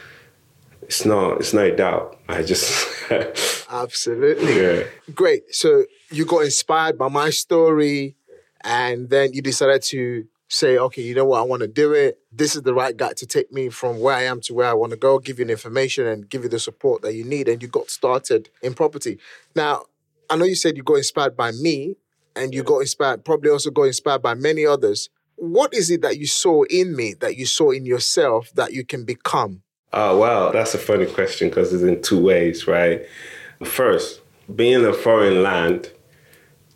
it's 0.83 1.05
not 1.05 1.41
it's 1.41 1.53
not 1.53 1.65
a 1.65 1.77
doubt. 1.77 2.19
I 2.29 2.43
just 2.43 2.89
Absolutely. 3.71 4.63
yeah. 4.63 4.83
Great. 5.13 5.55
So 5.55 5.85
you 6.11 6.25
got 6.25 6.45
inspired 6.45 6.97
by 6.97 7.09
my 7.09 7.31
story 7.31 8.15
and 8.63 9.11
then 9.11 9.33
you 9.33 9.43
decided 9.43 9.83
to 9.83 10.25
say, 10.53 10.77
okay, 10.77 11.01
you 11.01 11.15
know 11.15 11.25
what, 11.25 11.39
I 11.39 11.43
want 11.43 11.63
to 11.63 11.69
do 11.69 11.93
it. 11.93 12.19
This 12.31 12.55
is 12.55 12.61
the 12.63 12.75
right 12.75 12.95
guy 12.95 13.15
to 13.15 13.27
take 13.27 13.51
me 13.51 13.71
from 13.71 14.01
where 14.01 14.15
I 14.15 14.25
am 14.25 14.41
to 14.43 14.55
where 14.55 14.69
I 14.69 14.75
want 14.75 14.91
to 14.91 14.99
go, 14.99 15.19
give 15.19 15.39
you 15.39 15.47
the 15.47 15.53
information 15.53 16.07
and 16.07 16.29
give 16.29 16.43
you 16.43 16.51
the 16.51 16.59
support 16.59 17.01
that 17.03 17.15
you 17.15 17.25
need. 17.25 17.49
And 17.49 17.63
you 17.63 17.69
got 17.69 17.89
started 17.89 18.51
in 18.61 18.75
property. 18.75 19.19
Now, 19.57 19.85
I 20.29 20.37
know 20.37 20.45
you 20.45 20.55
said 20.55 20.77
you 20.77 20.83
got 20.83 20.97
inspired 20.97 21.39
by 21.39 21.53
me 21.53 21.97
and 22.37 22.53
you 22.53 22.63
got 22.63 22.81
inspired, 22.81 23.25
probably 23.25 23.51
also 23.51 23.71
got 23.71 23.85
inspired 23.85 24.21
by 24.21 24.35
many 24.35 24.67
others. 24.67 25.09
What 25.37 25.73
is 25.73 25.91
it 25.91 26.03
that 26.03 26.19
you 26.19 26.27
saw 26.27 26.65
in 26.65 26.95
me, 26.95 27.15
that 27.21 27.37
you 27.37 27.47
saw 27.47 27.71
in 27.71 27.87
yourself 27.87 28.53
that 28.55 28.75
you 28.75 28.85
can 28.85 29.05
become? 29.05 29.63
Oh, 29.95 30.19
wow. 30.19 30.51
That's 30.51 30.75
a 30.75 30.79
funny 30.79 31.07
question 31.07 31.49
because 31.49 31.73
it's 31.73 31.83
in 31.83 32.03
two 32.03 32.23
ways, 32.23 32.67
right? 32.67 33.07
First, 33.65 34.21
being 34.55 34.81
in 34.81 34.85
a 34.85 34.93
foreign 34.93 35.43
land 35.43 35.91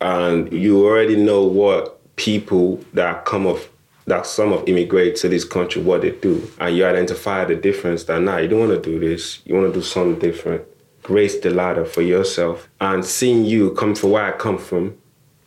and 0.00 0.50
you 0.50 0.82
already 0.86 1.16
know 1.16 1.44
what 1.44 1.95
people 2.16 2.84
that 2.94 3.24
come 3.24 3.46
of 3.46 3.68
that 4.06 4.24
some 4.24 4.52
of 4.52 4.68
immigrate 4.68 5.16
to 5.16 5.28
this 5.28 5.44
country 5.44 5.82
what 5.82 6.02
they 6.02 6.12
do. 6.12 6.48
And 6.60 6.76
you 6.76 6.86
identify 6.86 7.44
the 7.44 7.56
difference 7.56 8.04
that 8.04 8.20
now 8.20 8.32
nah, 8.32 8.38
you 8.38 8.48
don't 8.48 8.68
want 8.68 8.82
to 8.82 8.90
do 8.90 9.00
this. 9.00 9.42
You 9.44 9.56
want 9.56 9.72
to 9.72 9.80
do 9.80 9.84
something 9.84 10.18
different. 10.20 10.62
Raise 11.08 11.40
the 11.40 11.50
ladder 11.50 11.84
for 11.84 12.02
yourself. 12.02 12.68
And 12.80 13.04
seeing 13.04 13.44
you 13.44 13.72
come 13.72 13.94
from 13.94 14.10
where 14.10 14.24
i 14.24 14.36
come 14.36 14.58
from 14.58 14.96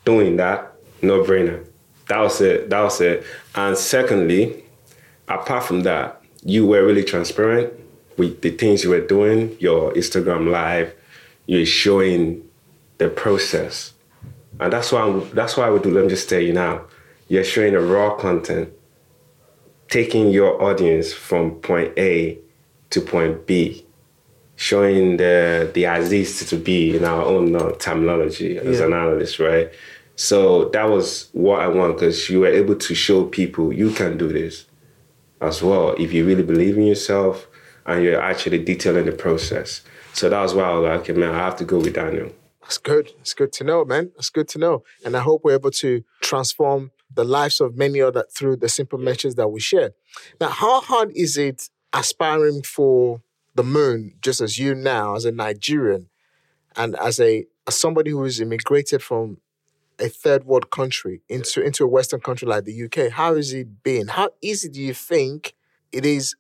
doing 0.05 0.37
that 0.37 0.73
no 1.01 1.23
brainer 1.23 1.65
that 2.07 2.19
was 2.19 2.41
it 2.41 2.69
that 2.69 2.81
was 2.81 2.99
it. 2.99 3.23
And 3.55 3.77
secondly 3.77 4.63
apart 5.27 5.63
from 5.63 5.81
that 5.81 6.21
you 6.43 6.65
were 6.65 6.85
really 6.85 7.03
transparent 7.03 7.71
with 8.17 8.41
the 8.41 8.51
things 8.51 8.83
you 8.83 8.89
were 8.89 9.05
doing 9.05 9.55
your 9.59 9.93
instagram 9.93 10.49
live. 10.51 10.93
You're 11.45 11.65
showing 11.65 12.47
the 12.97 13.09
process. 13.09 13.93
And 14.59 14.73
that's 14.73 14.91
why 14.91 15.01
I'm, 15.01 15.29
that's 15.33 15.55
why 15.57 15.67
I 15.67 15.69
would 15.69 15.83
do. 15.83 15.91
Let 15.91 16.03
me 16.03 16.09
just 16.09 16.29
tell 16.29 16.41
you 16.41 16.53
now. 16.53 16.85
You're 17.27 17.43
showing 17.43 17.73
the 17.73 17.79
raw 17.79 18.15
content, 18.15 18.69
taking 19.89 20.29
your 20.29 20.61
audience 20.61 21.13
from 21.13 21.55
point 21.55 21.97
A 21.97 22.37
to 22.89 23.01
point 23.01 23.45
B, 23.45 23.85
showing 24.55 25.17
the 25.17 25.69
the 25.73 25.85
as-is 25.85 26.47
to 26.49 26.55
be 26.57 26.95
in 26.97 27.05
our 27.05 27.23
own 27.23 27.55
uh, 27.55 27.71
terminology 27.73 28.57
as 28.57 28.79
Yeah. 28.79 28.87
an 28.87 28.93
analyst, 28.93 29.39
right? 29.39 29.69
So 30.15 30.65
that 30.69 30.89
was 30.89 31.29
what 31.31 31.61
I 31.61 31.67
want 31.67 31.97
because 31.97 32.29
you 32.29 32.41
were 32.41 32.47
able 32.47 32.75
to 32.75 32.95
show 32.95 33.23
people 33.25 33.71
you 33.71 33.91
can 33.91 34.17
do 34.17 34.27
this 34.27 34.65
as 35.39 35.61
well 35.63 35.95
if 35.97 36.11
you 36.11 36.25
really 36.25 36.43
believe 36.43 36.77
in 36.77 36.83
yourself 36.83 37.47
and 37.85 38.03
you're 38.03 38.21
actually 38.21 38.59
detailing 38.63 39.05
the 39.05 39.13
process. 39.13 39.81
So 40.13 40.27
that 40.29 40.41
was 40.41 40.53
why 40.53 40.63
I 40.63 40.73
was 40.73 40.83
like, 40.89 40.99
okay, 41.01 41.13
man, 41.13 41.33
I 41.33 41.37
have 41.37 41.55
to 41.57 41.63
go 41.63 41.77
with 41.77 41.93
Daniel. 41.93 42.31
That's 42.69 42.77
good. 42.77 43.13
It's 43.19 43.33
good 43.33 43.51
to 43.53 43.63
know, 43.63 43.83
man. 43.83 44.11
That's 44.15 44.29
good 44.29 44.47
to 44.49 44.59
know. 44.59 44.83
And 45.03 45.17
I 45.17 45.21
hope 45.21 45.41
we're 45.43 45.55
able 45.55 45.71
to 45.71 46.03
transform 46.21 46.91
the 47.11 47.23
lives 47.23 47.59
of 47.59 47.75
many 47.75 47.99
other 47.99 48.25
through 48.31 48.57
the 48.57 48.69
simple 48.69 48.99
messages 48.99 49.33
that 49.35 49.47
we 49.47 49.59
share. 49.59 49.93
Now, 50.39 50.49
how 50.49 50.79
hard 50.81 51.11
is 51.15 51.35
it 51.35 51.71
aspiring 51.93 52.61
for 52.61 53.23
the 53.55 53.63
moon, 53.63 54.13
just 54.21 54.39
as 54.39 54.59
you 54.59 54.75
now, 54.75 55.15
as 55.15 55.25
a 55.25 55.31
Nigerian, 55.31 56.09
and 56.75 56.95
as 56.97 57.19
a 57.19 57.47
as 57.65 57.75
somebody 57.75 58.11
who 58.11 58.23
is 58.23 58.39
immigrated 58.39 59.01
from 59.01 59.39
a 59.97 60.07
third 60.07 60.43
world 60.43 60.69
country 60.69 61.23
into 61.27 61.63
into 61.63 61.83
a 61.83 61.87
Western 61.87 62.19
country 62.19 62.47
like 62.47 62.65
the 62.65 62.83
UK? 62.83 63.11
How 63.11 63.35
has 63.35 63.51
it 63.51 63.81
been? 63.81 64.09
How 64.09 64.29
easy 64.43 64.69
do 64.69 64.79
you 64.79 64.93
think 64.93 65.55
it 65.91 66.05
is 66.05 66.35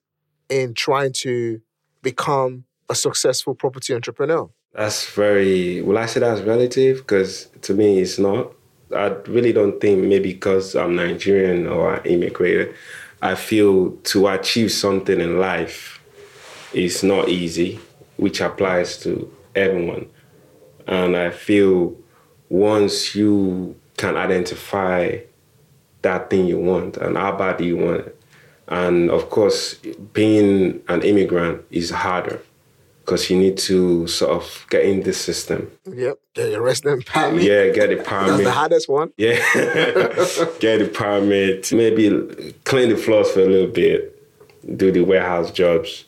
in 0.47 0.75
trying 0.75 1.13
to 1.23 1.61
become 2.03 2.65
a 2.87 2.93
successful 2.93 3.55
property 3.55 3.95
entrepreneur? 3.95 4.51
That's 4.73 5.09
very, 5.09 5.81
will 5.81 5.97
I 5.97 6.05
say 6.05 6.19
that's 6.19 6.41
relative? 6.41 6.97
Because 6.97 7.47
to 7.63 7.73
me, 7.73 7.99
it's 7.99 8.19
not. 8.19 8.51
I 8.95 9.07
really 9.27 9.51
don't 9.51 9.79
think 9.81 10.03
maybe 10.03 10.33
because 10.33 10.75
I'm 10.75 10.95
Nigerian 10.95 11.67
or 11.67 11.95
I 11.95 12.03
immigrated, 12.03 12.73
I 13.21 13.35
feel 13.35 13.91
to 13.91 14.27
achieve 14.27 14.71
something 14.71 15.19
in 15.19 15.39
life 15.39 16.01
is 16.73 17.03
not 17.03 17.29
easy, 17.29 17.79
which 18.17 18.41
applies 18.41 18.97
to 18.99 19.31
everyone. 19.55 20.07
And 20.87 21.15
I 21.15 21.31
feel 21.31 21.95
once 22.49 23.15
you 23.15 23.75
can 23.97 24.17
identify 24.17 25.19
that 26.01 26.29
thing 26.29 26.45
you 26.45 26.57
want 26.57 26.97
and 26.97 27.17
how 27.17 27.35
bad 27.35 27.59
you 27.61 27.77
want 27.77 28.01
it. 28.01 28.21
And 28.67 29.09
of 29.09 29.29
course, 29.29 29.75
being 30.13 30.81
an 30.87 31.01
immigrant 31.01 31.65
is 31.71 31.89
harder 31.89 32.41
because 33.09 33.27
you 33.31 33.39
need 33.39 33.57
to 33.57 34.05
sort 34.05 34.31
of 34.31 34.67
get 34.69 34.85
in 34.85 35.01
the 35.01 35.11
system. 35.13 35.71
Yep. 35.91 36.19
Get 36.35 36.51
your 36.51 36.61
resident 36.61 37.07
permit. 37.07 37.41
Yeah, 37.41 37.69
get 37.69 37.89
the 37.89 38.03
permit. 38.03 38.29
That's 38.29 38.43
the 38.43 38.51
hardest 38.51 38.87
one. 38.87 39.11
Yeah, 39.17 39.33
get 40.59 40.77
the 40.77 40.91
permit. 40.93 41.73
Maybe 41.73 42.53
clean 42.65 42.89
the 42.89 42.97
floors 42.97 43.31
for 43.31 43.39
a 43.39 43.47
little 43.47 43.71
bit. 43.71 44.15
Do 44.77 44.91
the 44.91 45.01
warehouse 45.01 45.49
jobs, 45.49 46.05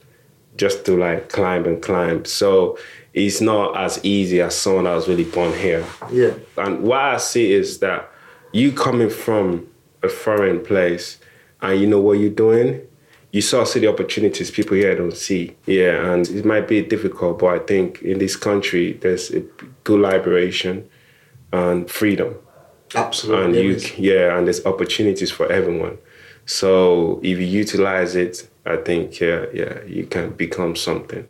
just 0.58 0.86
to 0.86 0.96
like 0.96 1.30
climb 1.30 1.66
and 1.66 1.82
climb. 1.82 2.26
So 2.26 2.78
it's 3.16 3.42
not 3.42 3.76
as 3.76 4.00
easy 4.06 4.40
as 4.40 4.56
someone 4.56 4.84
that 4.84 4.94
was 4.94 5.08
really 5.08 5.24
born 5.24 5.58
here. 5.58 5.84
Yeah. 6.12 6.36
And 6.58 6.84
what 6.84 7.00
I 7.00 7.18
see 7.18 7.52
is 7.52 7.80
that 7.80 8.12
you 8.54 8.72
coming 8.72 9.10
from 9.10 9.68
a 10.04 10.10
foreign 10.10 10.64
place 10.64 11.18
and 11.64 11.82
you 11.82 11.88
know 11.88 12.00
what 12.00 12.20
you're 12.20 12.30
doing, 12.30 12.82
you 13.32 13.42
sort 13.42 13.64
of 13.64 13.68
see 13.70 13.80
the 13.80 13.88
opportunities 13.88 14.52
people 14.52 14.76
here 14.76 14.96
don't 14.96 15.16
see. 15.16 15.56
Yeah, 15.66 16.12
and 16.12 16.28
it 16.30 16.46
might 16.46 16.68
be 16.68 16.82
difficult, 16.82 17.40
but 17.40 17.48
I 17.48 17.60
think 17.60 18.02
in 18.02 18.20
this 18.20 18.36
country 18.36 18.94
there's 18.94 19.32
a 19.32 19.42
good 19.84 20.02
liberation 20.02 20.90
and 21.54 21.90
freedom. 21.90 22.36
Absolutely. 22.94 23.46
And 23.46 23.56
you 23.56 23.94
yeah, 23.98 24.38
and 24.38 24.48
there's 24.48 24.66
opportunities 24.66 25.32
for 25.32 25.52
everyone. 25.52 25.98
So 26.46 27.20
if 27.24 27.40
you 27.40 27.46
utilize 27.46 28.16
it, 28.16 28.50
I 28.66 28.78
think 28.78 29.20
yeah, 29.20 29.46
yeah, 29.54 29.84
you 29.86 30.06
can 30.06 30.32
become 30.32 30.76
something. 30.76 31.28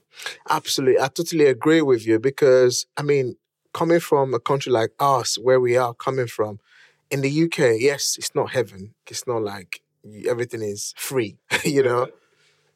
Absolutely. 0.49 0.99
I 0.99 1.07
totally 1.07 1.45
agree 1.45 1.81
with 1.81 2.05
you 2.05 2.19
because, 2.19 2.85
I 2.97 3.03
mean, 3.03 3.35
coming 3.73 3.99
from 3.99 4.33
a 4.33 4.39
country 4.39 4.71
like 4.71 4.91
us, 4.99 5.37
where 5.37 5.59
we 5.59 5.77
are 5.77 5.93
coming 5.93 6.27
from, 6.27 6.59
in 7.09 7.21
the 7.21 7.43
UK, 7.43 7.79
yes, 7.79 8.15
it's 8.17 8.33
not 8.33 8.51
heaven. 8.51 8.93
It's 9.07 9.27
not 9.27 9.41
like 9.41 9.80
everything 10.27 10.61
is 10.61 10.93
free, 10.97 11.37
you 11.63 11.83
know? 11.83 12.07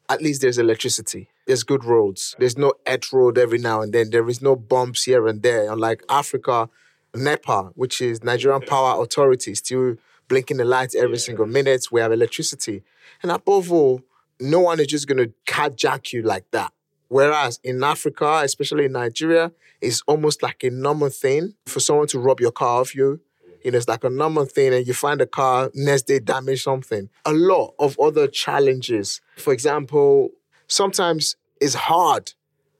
At 0.08 0.22
least 0.22 0.40
there's 0.40 0.58
electricity. 0.58 1.28
There's 1.46 1.64
good 1.64 1.84
roads. 1.84 2.36
There's 2.38 2.56
no 2.56 2.74
earth 2.86 3.12
road 3.12 3.38
every 3.38 3.58
now 3.58 3.80
and 3.82 3.92
then. 3.92 4.10
There 4.10 4.28
is 4.28 4.40
no 4.40 4.54
bumps 4.54 5.04
here 5.04 5.26
and 5.26 5.42
there. 5.42 5.70
Unlike 5.70 6.04
Africa, 6.08 6.68
NEPA, 7.14 7.72
which 7.74 8.00
is 8.00 8.22
Nigerian 8.22 8.62
Power 8.62 9.02
Authority, 9.02 9.54
still 9.54 9.96
blinking 10.28 10.58
the 10.58 10.64
lights 10.64 10.94
every 10.94 11.18
single 11.18 11.46
minute. 11.46 11.86
We 11.90 12.00
have 12.00 12.12
electricity. 12.12 12.82
And 13.22 13.32
above 13.32 13.72
all, 13.72 14.02
no 14.40 14.60
one 14.60 14.80
is 14.80 14.86
just 14.88 15.08
going 15.08 15.18
to 15.18 15.32
carjack 15.46 16.12
you 16.12 16.22
like 16.22 16.50
that. 16.52 16.72
Whereas 17.08 17.60
in 17.62 17.82
Africa, 17.82 18.40
especially 18.42 18.86
in 18.86 18.92
Nigeria, 18.92 19.52
it's 19.80 20.02
almost 20.06 20.42
like 20.42 20.64
a 20.64 20.70
normal 20.70 21.10
thing 21.10 21.54
for 21.66 21.80
someone 21.80 22.08
to 22.08 22.18
rob 22.18 22.40
your 22.40 22.50
car 22.50 22.80
off 22.80 22.94
you. 22.94 23.20
You 23.66 23.72
know, 23.72 23.78
it's 23.78 23.88
like 23.88 24.04
a 24.04 24.10
normal 24.10 24.44
thing, 24.44 24.72
and 24.72 24.86
you 24.86 24.94
find 24.94 25.20
a 25.20 25.26
car 25.26 25.72
next 25.74 26.02
day 26.02 26.20
damage 26.20 26.62
something. 26.62 27.10
A 27.24 27.32
lot 27.32 27.74
of 27.80 27.98
other 27.98 28.28
challenges. 28.28 29.20
For 29.38 29.52
example, 29.52 30.30
sometimes 30.68 31.34
it's 31.60 31.74
hard. 31.74 32.32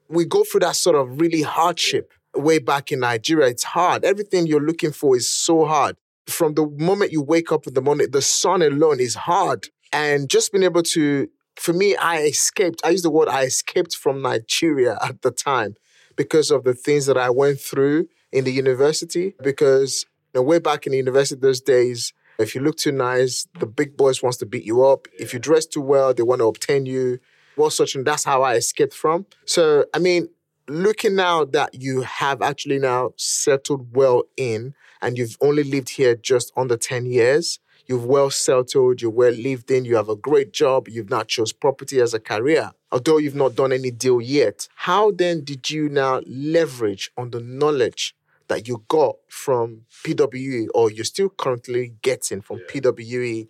We 0.07 0.23
go 0.23 0.45
through 0.45 0.61
that 0.61 0.77
sort 0.77 0.95
of 0.95 1.19
really 1.19 1.41
hardship 1.41 2.13
way 2.33 2.59
back 2.59 2.93
in 2.93 3.01
Nigeria. 3.01 3.47
It's 3.47 3.65
hard. 3.65 4.05
Everything 4.05 4.47
you're 4.47 4.65
looking 4.65 4.93
for 4.93 5.17
is 5.17 5.29
so 5.29 5.65
hard. 5.65 5.97
From 6.25 6.53
the 6.53 6.65
moment 6.65 7.11
you 7.11 7.21
wake 7.21 7.51
up 7.51 7.67
in 7.67 7.73
the 7.73 7.81
morning, 7.81 8.07
the 8.11 8.21
sun 8.21 8.61
alone 8.61 9.01
is 9.01 9.15
hard. 9.15 9.67
And 9.91 10.29
just 10.29 10.53
being 10.53 10.63
able 10.63 10.83
to, 10.83 11.27
for 11.57 11.73
me, 11.73 11.97
I 11.97 12.21
escaped. 12.21 12.79
I 12.85 12.91
use 12.91 13.01
the 13.01 13.09
word 13.09 13.27
I 13.27 13.43
escaped 13.43 13.93
from 13.93 14.21
Nigeria 14.21 14.97
at 15.03 15.21
the 15.21 15.31
time 15.31 15.75
because 16.15 16.49
of 16.49 16.63
the 16.63 16.73
things 16.73 17.07
that 17.07 17.17
I 17.17 17.29
went 17.29 17.59
through 17.59 18.07
in 18.31 18.45
the 18.45 18.53
university. 18.53 19.35
Because 19.43 20.05
know, 20.33 20.41
way 20.41 20.59
back 20.59 20.85
in 20.85 20.91
the 20.91 20.97
university 20.97 21.39
those 21.39 21.61
days, 21.61 22.13
if 22.39 22.53
you 22.53 22.61
look 22.61 22.77
too 22.77 22.91
nice, 22.91 23.47
the 23.59 23.65
big 23.65 23.97
boys 23.97 24.21
wants 24.21 24.37
to 24.37 24.45
beat 24.45 24.63
you 24.63 24.85
up. 24.85 25.07
If 25.17 25.33
you 25.33 25.39
dress 25.39 25.65
too 25.65 25.81
well, 25.81 26.13
they 26.13 26.23
want 26.23 26.39
to 26.39 26.47
obtain 26.47 26.85
you. 26.85 27.19
Well, 27.55 27.71
such 27.71 27.95
and 27.95 28.05
that's 28.05 28.23
how 28.23 28.43
I 28.43 28.55
escaped 28.55 28.93
from. 28.93 29.25
So, 29.45 29.85
I 29.93 29.99
mean, 29.99 30.29
looking 30.67 31.15
now 31.15 31.45
that 31.45 31.73
you 31.73 32.01
have 32.01 32.41
actually 32.41 32.79
now 32.79 33.13
settled 33.17 33.95
well 33.95 34.23
in 34.35 34.75
and 35.01 35.17
you've 35.17 35.37
only 35.41 35.63
lived 35.63 35.89
here 35.89 36.15
just 36.15 36.51
under 36.55 36.77
10 36.77 37.05
years, 37.07 37.59
you've 37.87 38.05
well 38.05 38.29
settled, 38.29 39.01
you're 39.01 39.11
well 39.11 39.31
lived 39.31 39.71
in, 39.71 39.85
you 39.85 39.95
have 39.95 40.09
a 40.09 40.15
great 40.15 40.53
job, 40.53 40.87
you've 40.87 41.09
now 41.09 41.23
chose 41.23 41.53
property 41.53 41.99
as 41.99 42.13
a 42.13 42.19
career, 42.19 42.71
although 42.91 43.17
you've 43.17 43.35
not 43.35 43.55
done 43.55 43.71
any 43.71 43.91
deal 43.91 44.21
yet. 44.21 44.67
How 44.75 45.11
then 45.11 45.43
did 45.43 45.69
you 45.69 45.89
now 45.89 46.21
leverage 46.27 47.11
on 47.17 47.31
the 47.31 47.39
knowledge 47.39 48.13
that 48.47 48.67
you 48.67 48.83
got 48.87 49.15
from 49.27 49.81
PWE 50.05 50.67
or 50.73 50.91
you're 50.91 51.05
still 51.05 51.29
currently 51.29 51.93
getting 52.01 52.41
from 52.41 52.59
PWE 52.69 53.47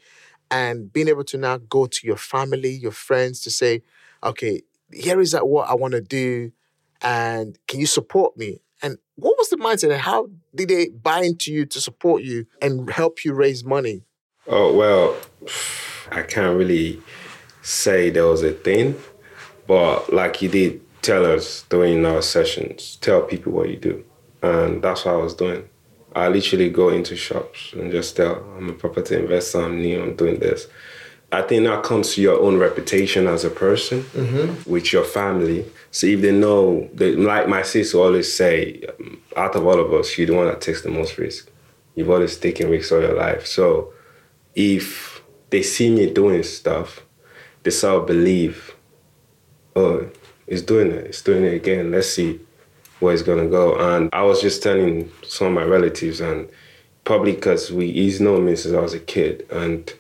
and 0.50 0.92
being 0.92 1.08
able 1.08 1.24
to 1.26 1.38
now 1.38 1.58
go 1.58 1.86
to 1.86 2.08
your 2.08 2.18
family, 2.18 2.72
your 2.72 2.92
friends 2.92 3.42
to 3.42 3.52
say, 3.52 3.84
okay, 4.24 4.62
here 4.92 5.20
is 5.20 5.32
that 5.34 5.48
what 5.48 5.70
I 5.70 5.76
want 5.76 5.94
to 5.94 6.02
do 6.02 6.52
and 7.02 7.58
can 7.68 7.80
you 7.80 7.86
support 7.86 8.38
me? 8.38 8.62
And 8.82 8.98
what 9.16 9.36
was 9.38 9.50
the 9.50 9.58
mindset 9.58 9.92
and 9.92 10.02
how 10.02 10.30
did 10.54 10.70
they 10.70 10.90
buy 10.90 11.22
into 11.22 11.52
you 11.52 11.66
to 11.66 11.82
support 11.82 12.24
you 12.24 12.46
and 12.62 12.90
help 12.90 13.26
you 13.26 13.34
raise 13.34 13.64
money? 13.64 14.04
Oh 14.48 14.74
well, 14.74 15.18
I 16.12 16.22
can't 16.22 16.58
really 16.58 17.02
say 17.62 18.10
there 18.10 18.28
was 18.28 18.44
a 18.44 18.54
thing, 18.54 18.96
but 19.68 20.14
like 20.14 20.42
you 20.42 20.50
did 20.50 20.82
tell 21.02 21.26
us 21.26 21.64
during 21.70 22.06
our 22.06 22.22
sessions, 22.22 22.98
tell 23.02 23.22
people 23.22 23.52
what 23.52 23.70
you 23.70 23.78
do, 23.78 24.06
and 24.42 24.82
that's 24.82 25.06
what 25.06 25.16
I 25.16 25.18
was 25.18 25.34
doing. 25.34 25.68
I 26.16 26.30
literally 26.30 26.70
go 26.70 26.90
into 26.90 27.16
shops 27.16 27.74
and 27.74 27.92
just 27.92 28.16
tell 28.16 28.44
I'm 28.58 28.70
a 28.70 28.74
property 28.74 29.16
investor, 29.16 29.62
I'm 29.62 29.82
new, 29.82 30.02
I'm 30.02 30.16
doing 30.16 30.40
this. 30.40 30.68
I 31.32 31.42
think 31.42 31.66
that 31.66 31.84
comes 31.84 32.16
to 32.16 32.22
your 32.22 32.40
own 32.40 32.58
reputation 32.58 33.28
as 33.28 33.44
a 33.44 33.50
person 33.50 34.04
mm-hmm. 34.04 34.70
with 34.70 34.94
your 34.94 35.04
family. 35.04 35.66
So 35.92 36.08
if 36.08 36.22
they 36.22 36.32
know, 36.32 36.90
they, 36.94 37.16
like 37.16 37.50
my 37.50 37.64
sister 37.64 37.98
always 37.98 38.34
say, 38.34 38.84
out 39.36 39.56
of 39.56 39.68
all 39.68 39.80
of 39.80 39.94
us, 39.94 40.18
you're 40.18 40.28
the 40.28 40.36
one 40.36 40.48
that 40.48 40.62
takes 40.62 40.82
the 40.84 40.90
most 40.90 41.18
risk. 41.18 41.52
You've 41.96 42.10
always 42.10 42.38
taken 42.38 42.70
risks 42.70 42.92
all 42.94 43.02
your 43.02 43.14
life. 43.14 43.46
So 43.46 43.94
if 44.56 45.22
they 45.50 45.64
see 45.64 45.94
me 45.94 46.12
doing 46.12 46.44
stuff, 46.44 47.04
they 47.64 47.72
sort 47.72 48.02
of 48.02 48.08
believe, 48.08 48.76
oh, 49.76 50.10
it's 50.48 50.62
doing 50.62 50.92
it, 50.92 51.08
it's 51.08 51.22
doing 51.22 51.44
it 51.44 51.54
again. 51.56 51.92
Let's 51.92 52.10
see 52.10 52.40
where 53.00 53.14
it's 53.14 53.24
gonna 53.24 53.48
go. 53.48 53.78
And 53.78 54.10
I 54.14 54.24
was 54.24 54.42
just 54.42 54.64
telling 54.64 55.12
some 55.26 55.48
of 55.48 55.54
my 55.54 55.64
relatives, 55.64 56.20
and 56.22 56.50
probably 57.04 57.34
because 57.34 57.72
we 57.72 57.92
he's 57.92 58.20
known 58.20 58.46
me 58.46 58.56
since 58.56 58.76
I 58.76 58.82
was 58.82 58.94
a 58.94 59.00
kid, 59.00 59.46
and 59.52 59.92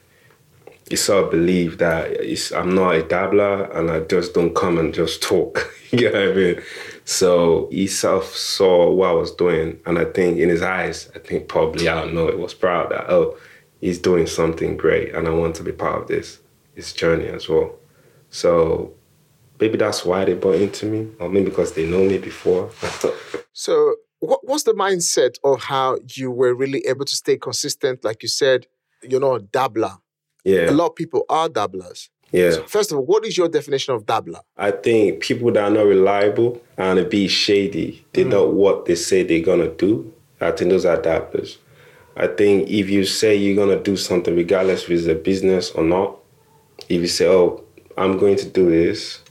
he 0.89 0.95
sort 0.95 1.25
of 1.25 1.31
believe 1.31 1.77
that 1.79 2.17
I'm 2.55 2.73
not 2.73 2.95
a 2.95 3.03
dabbler, 3.03 3.63
and 3.71 3.91
I 3.91 4.01
just 4.01 4.33
don't 4.33 4.55
come 4.55 4.77
and 4.77 4.93
just 4.93 5.21
talk. 5.21 5.73
you 5.91 6.11
know 6.11 6.27
what 6.27 6.31
I 6.31 6.33
mean? 6.33 6.61
So 7.05 7.69
he 7.71 7.87
self 7.87 8.35
saw 8.35 8.91
what 8.91 9.09
I 9.09 9.13
was 9.13 9.31
doing, 9.31 9.79
and 9.85 9.97
I 9.99 10.05
think 10.05 10.39
in 10.39 10.49
his 10.49 10.61
eyes, 10.61 11.09
I 11.15 11.19
think 11.19 11.47
probably 11.47 11.87
I 11.87 12.01
don't 12.01 12.13
know, 12.13 12.27
it 12.27 12.39
was 12.39 12.53
proud 12.53 12.91
that 12.91 13.09
oh, 13.09 13.37
he's 13.81 13.99
doing 13.99 14.27
something 14.27 14.77
great, 14.77 15.13
and 15.13 15.27
I 15.27 15.31
want 15.31 15.55
to 15.55 15.63
be 15.63 15.71
part 15.71 16.01
of 16.01 16.07
this 16.07 16.39
this 16.75 16.93
journey 16.93 17.27
as 17.27 17.49
well. 17.49 17.75
So 18.29 18.93
maybe 19.59 19.77
that's 19.77 20.05
why 20.05 20.25
they 20.25 20.33
bought 20.33 20.55
into 20.55 20.85
me, 20.85 21.11
or 21.19 21.29
maybe 21.29 21.49
because 21.49 21.73
they 21.73 21.85
know 21.85 22.03
me 22.03 22.17
before. 22.17 22.69
so 23.53 23.95
what 24.19 24.39
what's 24.43 24.63
the 24.63 24.73
mindset 24.73 25.35
of 25.43 25.61
how 25.63 25.97
you 26.13 26.31
were 26.31 26.53
really 26.53 26.85
able 26.87 27.05
to 27.05 27.15
stay 27.15 27.37
consistent? 27.37 28.03
Like 28.03 28.23
you 28.23 28.29
said, 28.29 28.67
you're 29.03 29.19
not 29.19 29.35
a 29.35 29.43
dabbler. 29.43 29.97
Yeah. 30.43 30.69
A 30.69 30.71
lot 30.71 30.87
of 30.87 30.95
people 30.95 31.25
are 31.29 31.49
dabblers. 31.49 32.09
Yeah. 32.31 32.51
So 32.51 32.63
first 32.63 32.91
of 32.91 32.97
all, 32.97 33.05
what 33.05 33.25
is 33.25 33.37
your 33.37 33.47
definition 33.47 33.93
of 33.93 34.05
dabbler? 34.05 34.41
I 34.57 34.71
think 34.71 35.21
people 35.21 35.51
that 35.51 35.63
are 35.63 35.69
not 35.69 35.85
reliable 35.85 36.61
and 36.77 37.09
be 37.09 37.27
shady, 37.27 38.05
they 38.13 38.23
mm. 38.23 38.29
know 38.29 38.47
what 38.47 38.85
they 38.85 38.95
say 38.95 39.23
they're 39.23 39.41
gonna 39.41 39.69
do. 39.69 40.13
I 40.41 40.51
think 40.51 40.71
those 40.71 40.85
are 40.85 41.01
dabblers. 41.01 41.57
I 42.15 42.27
think 42.27 42.69
if 42.69 42.89
you 42.89 43.05
say 43.05 43.35
you're 43.35 43.55
gonna 43.55 43.81
do 43.81 43.95
something, 43.95 44.35
regardless 44.35 44.83
if 44.83 44.91
it's 44.91 45.07
a 45.07 45.15
business 45.15 45.71
or 45.71 45.83
not, 45.83 46.17
if 46.89 47.01
you 47.01 47.07
say, 47.07 47.27
"Oh, 47.27 47.63
I'm 47.97 48.17
going 48.17 48.37
to 48.37 48.45
do 48.49 48.69
this," 48.69 49.21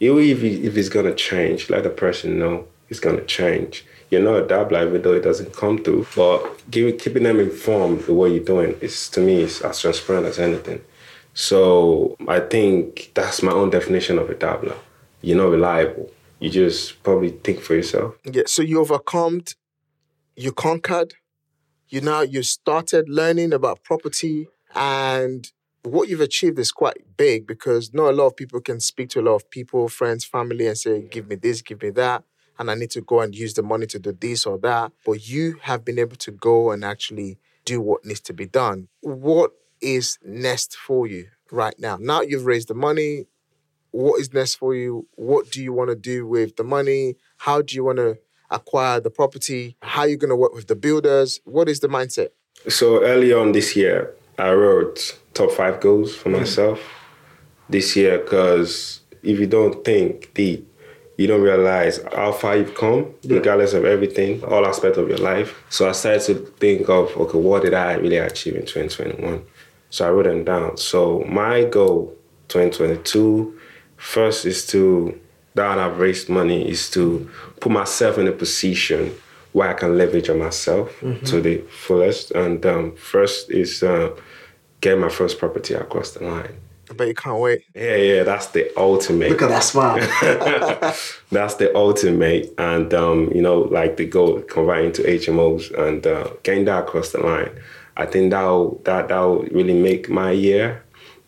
even 0.00 0.64
if 0.64 0.76
it's 0.76 0.88
gonna 0.88 1.14
change, 1.14 1.70
let 1.70 1.84
the 1.84 1.90
person 1.90 2.38
know 2.38 2.66
it's 2.88 3.00
gonna 3.00 3.24
change. 3.24 3.84
You're 4.10 4.22
not 4.22 4.42
a 4.42 4.46
dabbler, 4.46 4.88
even 4.88 5.02
though 5.02 5.12
it 5.12 5.22
doesn't 5.22 5.54
come 5.54 5.78
through. 5.84 6.06
But 6.16 6.70
giving, 6.70 6.98
keeping 6.98 7.22
them 7.22 7.38
informed 7.38 8.00
of 8.00 8.08
what 8.08 8.32
you're 8.32 8.44
doing 8.44 8.76
is, 8.80 9.08
to 9.10 9.20
me, 9.20 9.42
is 9.42 9.60
as 9.60 9.80
transparent 9.80 10.26
as 10.26 10.38
anything. 10.38 10.80
So 11.34 12.16
I 12.26 12.40
think 12.40 13.12
that's 13.14 13.42
my 13.42 13.52
own 13.52 13.70
definition 13.70 14.18
of 14.18 14.28
a 14.28 14.34
dabbler. 14.34 14.76
You're 15.22 15.36
not 15.36 15.50
reliable. 15.50 16.10
You 16.40 16.50
just 16.50 17.02
probably 17.02 17.30
think 17.30 17.60
for 17.60 17.74
yourself. 17.74 18.16
Yeah. 18.24 18.44
So 18.46 18.62
you 18.62 18.80
overcome, 18.80 19.44
you 20.34 20.52
conquered, 20.52 21.14
you 21.88 22.00
now 22.00 22.22
you 22.22 22.42
started 22.42 23.08
learning 23.08 23.52
about 23.52 23.84
property 23.84 24.48
and 24.74 25.50
what 25.82 26.08
you've 26.08 26.20
achieved 26.20 26.58
is 26.58 26.72
quite 26.72 27.16
big 27.16 27.46
because 27.46 27.92
not 27.94 28.10
a 28.10 28.12
lot 28.12 28.26
of 28.26 28.36
people 28.36 28.60
can 28.60 28.80
speak 28.80 29.10
to 29.10 29.20
a 29.20 29.22
lot 29.22 29.34
of 29.36 29.50
people, 29.50 29.88
friends, 29.88 30.24
family, 30.24 30.66
and 30.66 30.76
say, 30.76 31.02
give 31.02 31.28
me 31.28 31.36
this, 31.36 31.62
give 31.62 31.82
me 31.82 31.90
that. 31.90 32.24
And 32.58 32.70
I 32.70 32.74
need 32.74 32.90
to 32.90 33.00
go 33.00 33.20
and 33.20 33.34
use 33.34 33.54
the 33.54 33.62
money 33.62 33.86
to 33.86 33.98
do 33.98 34.12
this 34.12 34.44
or 34.44 34.58
that. 34.58 34.92
But 35.06 35.26
you 35.28 35.58
have 35.62 35.84
been 35.84 35.98
able 35.98 36.16
to 36.16 36.30
go 36.30 36.70
and 36.70 36.84
actually 36.84 37.38
do 37.64 37.80
what 37.80 38.04
needs 38.04 38.20
to 38.20 38.34
be 38.34 38.46
done. 38.46 38.88
What 39.00 39.52
is 39.80 40.18
next 40.22 40.76
for 40.76 41.06
you 41.06 41.28
right 41.50 41.74
now? 41.78 41.96
Now 41.98 42.20
you've 42.20 42.44
raised 42.44 42.68
the 42.68 42.74
money. 42.74 43.26
What 43.92 44.20
is 44.20 44.32
next 44.32 44.56
for 44.56 44.74
you? 44.74 45.08
What 45.14 45.50
do 45.50 45.62
you 45.62 45.72
want 45.72 45.88
to 45.90 45.96
do 45.96 46.26
with 46.26 46.56
the 46.56 46.64
money? 46.64 47.16
How 47.38 47.62
do 47.62 47.74
you 47.74 47.84
want 47.84 47.98
to 47.98 48.18
acquire 48.50 49.00
the 49.00 49.10
property? 49.10 49.76
How 49.80 50.02
are 50.02 50.08
you 50.08 50.18
going 50.18 50.30
to 50.30 50.36
work 50.36 50.54
with 50.54 50.66
the 50.66 50.76
builders? 50.76 51.40
What 51.44 51.68
is 51.68 51.80
the 51.80 51.88
mindset? 51.88 52.28
So 52.68 53.02
early 53.02 53.32
on 53.32 53.52
this 53.52 53.74
year, 53.74 54.14
I 54.38 54.52
wrote 54.52 55.18
top 55.34 55.50
five 55.52 55.80
goals 55.80 56.14
for 56.14 56.30
mm. 56.30 56.38
myself 56.38 56.80
this 57.68 57.96
year 57.96 58.18
because 58.18 59.00
if 59.22 59.38
you 59.38 59.46
don't 59.46 59.84
think 59.84 60.32
deep, 60.34 60.66
you 61.16 61.26
don't 61.26 61.42
realize 61.42 62.00
how 62.14 62.32
far 62.32 62.56
you've 62.56 62.74
come, 62.74 63.14
yeah. 63.22 63.36
regardless 63.36 63.74
of 63.74 63.84
everything, 63.84 64.42
all 64.44 64.66
aspects 64.66 64.96
of 64.96 65.08
your 65.08 65.18
life. 65.18 65.54
So 65.68 65.88
I 65.88 65.92
started 65.92 66.22
to 66.26 66.34
think 66.58 66.88
of, 66.88 67.14
okay, 67.16 67.38
what 67.38 67.62
did 67.62 67.74
I 67.74 67.94
really 67.94 68.16
achieve 68.16 68.56
in 68.56 68.62
2021? 68.62 69.44
So 69.90 70.06
I 70.06 70.10
wrote 70.10 70.24
them 70.24 70.44
down. 70.44 70.78
So 70.78 71.22
my 71.24 71.64
goal 71.64 72.16
2022 72.48 73.58
first 73.98 74.46
is 74.46 74.66
to 74.68 75.20
that 75.54 75.78
I've 75.78 75.98
raised 75.98 76.28
money 76.28 76.68
is 76.68 76.90
to 76.92 77.28
put 77.60 77.72
myself 77.72 78.18
in 78.18 78.26
a 78.26 78.32
position 78.32 79.14
where 79.52 79.68
I 79.68 79.74
can 79.74 79.98
leverage 79.98 80.30
on 80.30 80.38
myself 80.38 80.88
mm-hmm. 81.00 81.24
to 81.26 81.40
the 81.40 81.58
fullest. 81.68 82.30
And 82.30 82.64
um, 82.64 82.96
first 82.96 83.50
is 83.50 83.82
uh, 83.82 84.10
get 84.80 84.98
my 84.98 85.08
first 85.08 85.38
property 85.38 85.74
across 85.74 86.12
the 86.12 86.24
line. 86.24 86.56
I 86.90 86.92
bet 86.92 87.06
you 87.06 87.14
can't 87.14 87.38
wait. 87.38 87.64
Yeah, 87.74 87.96
yeah, 87.96 88.22
that's 88.24 88.48
the 88.48 88.72
ultimate. 88.76 89.30
Look 89.30 89.42
at 89.42 89.48
that 89.48 89.62
smile. 89.62 89.98
that's 91.30 91.54
the 91.54 91.70
ultimate, 91.74 92.52
and 92.58 92.92
um, 92.92 93.30
you 93.32 93.42
know, 93.42 93.60
like 93.60 93.96
the 93.96 94.06
goal 94.06 94.42
converting 94.42 94.92
to 94.92 95.02
HMOs 95.04 95.72
and 95.78 96.04
uh, 96.04 96.30
getting 96.42 96.64
that 96.64 96.80
across 96.84 97.12
the 97.12 97.20
line. 97.20 97.50
I 97.96 98.06
think 98.06 98.32
that'll 98.32 98.80
that 98.84 99.08
that 99.08 99.18
will 99.20 99.42
really 99.52 99.80
make 99.80 100.08
my 100.08 100.32
year. 100.32 100.82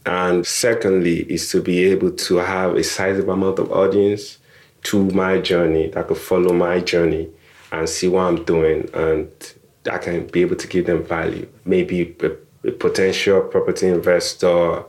And 0.05 0.45
secondly, 0.45 1.21
is 1.33 1.49
to 1.51 1.63
be 1.63 1.85
able 1.85 2.11
to 2.11 2.37
have 2.39 2.75
a 2.75 2.83
sizable 2.83 3.35
amount 3.35 3.61
of 3.61 3.71
audience 3.71 4.39
to 4.85 5.05
my 5.11 5.39
journey 5.39 5.91
that 5.91 6.09
could 6.09 6.19
follow 6.19 6.53
my 6.53 6.81
journey 6.81 7.31
and 7.71 7.89
see 7.89 8.09
what 8.09 8.23
I'm 8.23 8.45
doing, 8.45 8.91
and 8.95 9.31
I 9.89 9.99
can 9.99 10.27
be 10.27 10.41
able 10.41 10.57
to 10.57 10.67
give 10.67 10.87
them 10.87 11.05
value. 11.05 11.49
Maybe 11.65 12.17
a, 12.21 12.27
a 12.27 12.37
potential 12.79 13.43
property 13.43 13.89
investor 13.89 14.85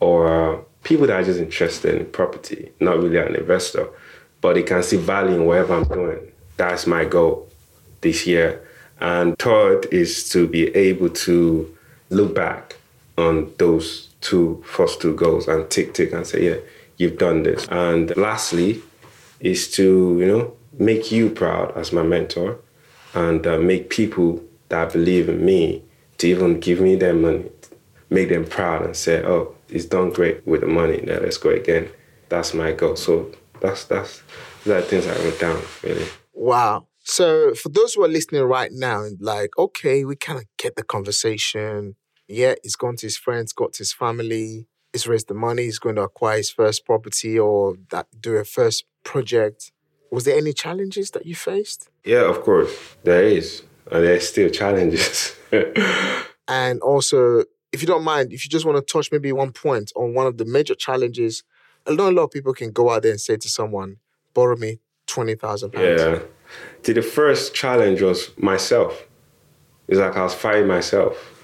or 0.00 0.64
people 0.82 1.06
that 1.06 1.20
are 1.20 1.24
just 1.24 1.40
interested 1.40 1.94
in 1.94 2.06
property, 2.06 2.70
not 2.80 2.98
really 2.98 3.18
an 3.18 3.34
investor, 3.34 3.88
but 4.40 4.54
they 4.54 4.62
can 4.62 4.82
see 4.82 4.96
value 4.96 5.34
in 5.34 5.44
whatever 5.44 5.74
I'm 5.74 5.84
doing. 5.84 6.32
That's 6.56 6.86
my 6.86 7.04
goal 7.04 7.48
this 8.00 8.26
year 8.26 8.64
and 9.00 9.38
third 9.38 9.86
is 9.92 10.28
to 10.30 10.46
be 10.46 10.74
able 10.74 11.10
to 11.10 11.76
look 12.10 12.34
back 12.34 12.76
on 13.16 13.52
those 13.58 14.08
two 14.20 14.62
first 14.66 15.00
two 15.00 15.14
goals 15.14 15.46
and 15.48 15.68
tick 15.70 15.94
tick 15.94 16.12
and 16.12 16.26
say, 16.26 16.48
yeah, 16.48 16.56
you've 16.96 17.18
done 17.18 17.42
this. 17.42 17.66
And 17.68 18.16
lastly 18.16 18.82
is 19.40 19.70
to, 19.72 20.16
you 20.18 20.26
know, 20.26 20.54
make 20.78 21.12
you 21.12 21.30
proud 21.30 21.76
as 21.76 21.92
my 21.92 22.02
mentor 22.02 22.58
and 23.14 23.46
uh, 23.46 23.58
make 23.58 23.90
people 23.90 24.42
that 24.68 24.92
believe 24.92 25.28
in 25.28 25.44
me 25.44 25.82
to 26.18 26.26
even 26.28 26.60
give 26.60 26.80
me 26.80 26.96
their 26.96 27.14
money, 27.14 27.50
make 28.10 28.28
them 28.28 28.44
proud 28.44 28.84
and 28.84 28.96
say, 28.96 29.24
oh, 29.24 29.54
he's 29.68 29.86
done 29.86 30.10
great 30.10 30.46
with 30.46 30.60
the 30.60 30.66
money. 30.66 31.00
Now 31.02 31.18
let's 31.20 31.38
go 31.38 31.50
again. 31.50 31.88
That's 32.28 32.54
my 32.54 32.72
goal. 32.72 32.96
So 32.96 33.32
that's 33.60 33.84
that's 33.84 34.22
those 34.64 34.84
are 34.84 34.86
things 34.86 35.06
I 35.06 35.16
wrote 35.24 35.40
down 35.40 35.62
really. 35.82 36.06
Wow. 36.34 36.86
So 37.04 37.54
for 37.54 37.70
those 37.70 37.94
who 37.94 38.04
are 38.04 38.08
listening 38.08 38.42
right 38.42 38.70
now, 38.70 39.06
like, 39.18 39.56
okay, 39.56 40.04
we 40.04 40.14
kind 40.14 40.38
of 40.38 40.44
get 40.58 40.76
the 40.76 40.82
conversation. 40.82 41.96
Yeah, 42.28 42.54
he's 42.62 42.76
gone 42.76 42.96
to 42.96 43.06
his 43.06 43.16
friends, 43.16 43.54
got 43.54 43.72
to 43.74 43.78
his 43.78 43.94
family, 43.94 44.66
he's 44.92 45.06
raised 45.06 45.28
the 45.28 45.34
money, 45.34 45.62
he's 45.64 45.78
going 45.78 45.96
to 45.96 46.02
acquire 46.02 46.36
his 46.36 46.50
first 46.50 46.84
property 46.84 47.38
or 47.38 47.76
that 47.90 48.08
do 48.20 48.36
a 48.36 48.44
first 48.44 48.84
project. 49.04 49.72
Was 50.10 50.24
there 50.24 50.36
any 50.36 50.52
challenges 50.52 51.10
that 51.12 51.24
you 51.24 51.34
faced? 51.34 51.88
Yeah, 52.04 52.28
of 52.28 52.42
course. 52.42 52.96
There 53.04 53.24
is. 53.24 53.62
And 53.90 54.04
there's 54.04 54.28
still 54.28 54.50
challenges. 54.50 55.36
and 56.48 56.80
also, 56.80 57.44
if 57.72 57.82
you 57.82 57.86
don't 57.86 58.04
mind, 58.04 58.32
if 58.32 58.44
you 58.44 58.50
just 58.50 58.64
want 58.64 58.76
to 58.76 58.92
touch 58.92 59.10
maybe 59.12 59.32
one 59.32 59.52
point 59.52 59.92
on 59.96 60.14
one 60.14 60.26
of 60.26 60.38
the 60.38 60.44
major 60.44 60.74
challenges, 60.74 61.42
I 61.86 61.94
know 61.94 62.08
a 62.08 62.12
lot 62.12 62.24
of 62.24 62.30
people 62.30 62.52
can 62.52 62.70
go 62.70 62.90
out 62.90 63.02
there 63.02 63.12
and 63.12 63.20
say 63.20 63.36
to 63.36 63.48
someone, 63.48 63.96
borrow 64.34 64.56
me 64.56 64.78
twenty 65.06 65.34
thousand 65.34 65.72
pounds. 65.72 66.00
Yeah. 66.00 66.18
See, 66.82 66.92
the 66.92 67.02
first 67.02 67.54
challenge 67.54 68.02
was 68.02 68.30
myself. 68.38 69.04
It's 69.86 69.98
like 69.98 70.16
I 70.16 70.22
was 70.22 70.34
fighting 70.34 70.66
myself 70.66 71.34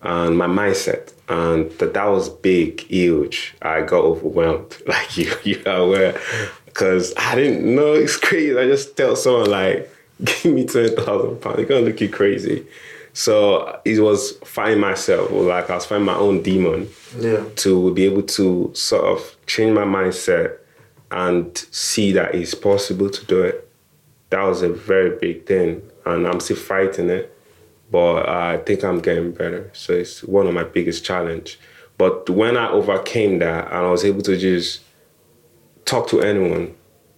and 0.00 0.36
my 0.36 0.46
mindset, 0.46 1.12
and 1.28 1.70
that 1.72 1.94
that 1.94 2.06
was 2.06 2.28
big, 2.28 2.80
huge. 2.80 3.54
I 3.62 3.82
got 3.82 4.02
overwhelmed, 4.04 4.76
like 4.86 5.16
you, 5.16 5.32
you 5.44 5.62
are 5.66 5.76
aware, 5.76 6.20
because 6.64 7.12
I 7.16 7.34
didn't 7.34 7.74
know 7.74 7.92
it's 7.92 8.16
crazy. 8.16 8.56
I 8.58 8.66
just 8.66 8.96
tell 8.96 9.14
someone 9.14 9.50
like, 9.50 9.91
"Give 10.24 10.52
me 10.52 10.66
twenty 10.66 10.94
thousand 10.94 11.40
pounds." 11.40 11.56
They're 11.56 11.66
gonna 11.66 11.82
look 11.82 12.00
you 12.00 12.08
crazy. 12.08 12.66
So 13.14 13.80
it 13.84 14.00
was 14.00 14.32
fighting 14.44 14.80
myself, 14.80 15.30
or 15.30 15.42
like 15.42 15.68
I 15.68 15.74
was 15.74 15.84
fighting 15.84 16.06
my 16.06 16.14
own 16.14 16.42
demon, 16.42 16.88
yeah. 17.18 17.44
to 17.56 17.92
be 17.92 18.04
able 18.06 18.22
to 18.22 18.70
sort 18.74 19.04
of 19.04 19.36
change 19.46 19.74
my 19.74 19.84
mindset 19.84 20.56
and 21.10 21.56
see 21.70 22.12
that 22.12 22.34
it's 22.34 22.54
possible 22.54 23.10
to 23.10 23.26
do 23.26 23.42
it. 23.42 23.68
That 24.30 24.42
was 24.44 24.62
a 24.62 24.70
very 24.70 25.18
big 25.18 25.44
thing, 25.44 25.82
and 26.06 26.26
I'm 26.26 26.40
still 26.40 26.56
fighting 26.56 27.10
it, 27.10 27.36
but 27.90 28.26
I 28.28 28.56
think 28.58 28.82
I'm 28.82 29.00
getting 29.00 29.32
better. 29.32 29.70
So 29.74 29.92
it's 29.92 30.22
one 30.24 30.46
of 30.46 30.54
my 30.54 30.64
biggest 30.64 31.04
challenge. 31.04 31.58
But 31.98 32.30
when 32.30 32.56
I 32.56 32.70
overcame 32.70 33.38
that 33.40 33.66
and 33.66 33.76
I 33.76 33.90
was 33.90 34.04
able 34.06 34.22
to 34.22 34.38
just 34.38 34.80
talk 35.84 36.08
to 36.08 36.22
anyone 36.22 36.74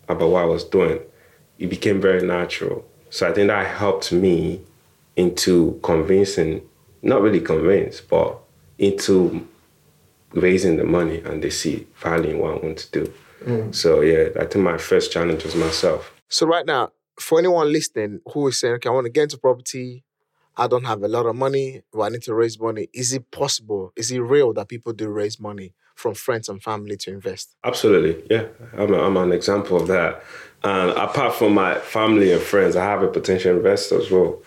about 0.09 0.31
what 0.31 0.43
I 0.43 0.47
was 0.47 0.65
doing, 0.65 0.99
it 1.61 1.71
became 1.71 2.01
very 2.01 2.27
natural. 2.27 2.85
So 3.15 3.29
I 3.29 3.33
think 3.33 3.47
that 3.47 3.65
helped 3.77 4.11
me 4.11 4.61
into 5.15 5.79
convincing, 5.85 6.69
not 7.01 7.23
really 7.23 7.41
convinced, 7.41 8.09
but 8.09 8.41
into 8.77 9.47
raising 10.33 10.79
the 10.79 10.83
money 10.83 11.21
and 11.21 11.41
they 11.41 11.51
see 11.51 11.87
value 11.95 12.31
in 12.31 12.39
what 12.41 12.55
I 12.55 12.67
want 12.67 12.79
to 12.79 12.91
do. 12.91 13.13
Mm. 13.45 13.73
So 13.73 14.01
yeah, 14.01 14.31
I 14.35 14.47
think 14.47 14.65
my 14.65 14.79
first 14.79 15.13
challenge 15.13 15.45
was 15.45 15.55
myself. 15.55 16.13
So 16.29 16.45
right 16.45 16.67
now, 16.67 16.91
for 17.21 17.39
anyone 17.39 17.73
listening 17.73 18.19
who 18.33 18.49
is 18.49 18.59
saying, 18.59 18.75
okay, 18.75 18.89
I 18.89 18.93
want 18.93 19.05
to 19.05 19.13
get 19.13 19.23
into 19.23 19.39
property, 19.39 20.03
I 20.57 20.67
don't 20.67 20.83
have 20.83 21.05
a 21.05 21.09
lot 21.09 21.27
of 21.27 21.37
money, 21.37 21.83
but 21.93 22.01
I 22.01 22.09
need 22.09 22.23
to 22.23 22.35
raise 22.35 22.59
money. 22.59 22.89
Is 22.93 23.13
it 23.13 23.31
possible? 23.31 23.93
Is 23.95 24.11
it 24.11 24.19
real 24.19 24.53
that 24.55 24.67
people 24.67 24.93
do 24.93 25.09
raise 25.09 25.39
money 25.39 25.73
from 25.95 26.15
friends 26.15 26.49
and 26.49 26.63
family 26.63 26.97
to 26.99 27.11
invest? 27.11 27.57
Absolutely, 27.65 28.25
yeah. 28.31 28.47
I'm, 28.77 28.93
a, 28.93 29.03
I'm 29.03 29.17
an 29.17 29.33
example 29.33 29.81
of 29.81 29.89
that. 29.89 30.23
And 30.63 30.91
apart 30.93 31.35
from 31.35 31.55
my 31.55 31.75
family 31.79 32.33
and 32.33 32.41
friends, 32.41 32.77
I 32.77 32.85
have 32.85 33.03
a 33.03 33.09
potential 33.09 33.57
investor 33.57 34.01
as 34.01 34.11
well 34.11 34.43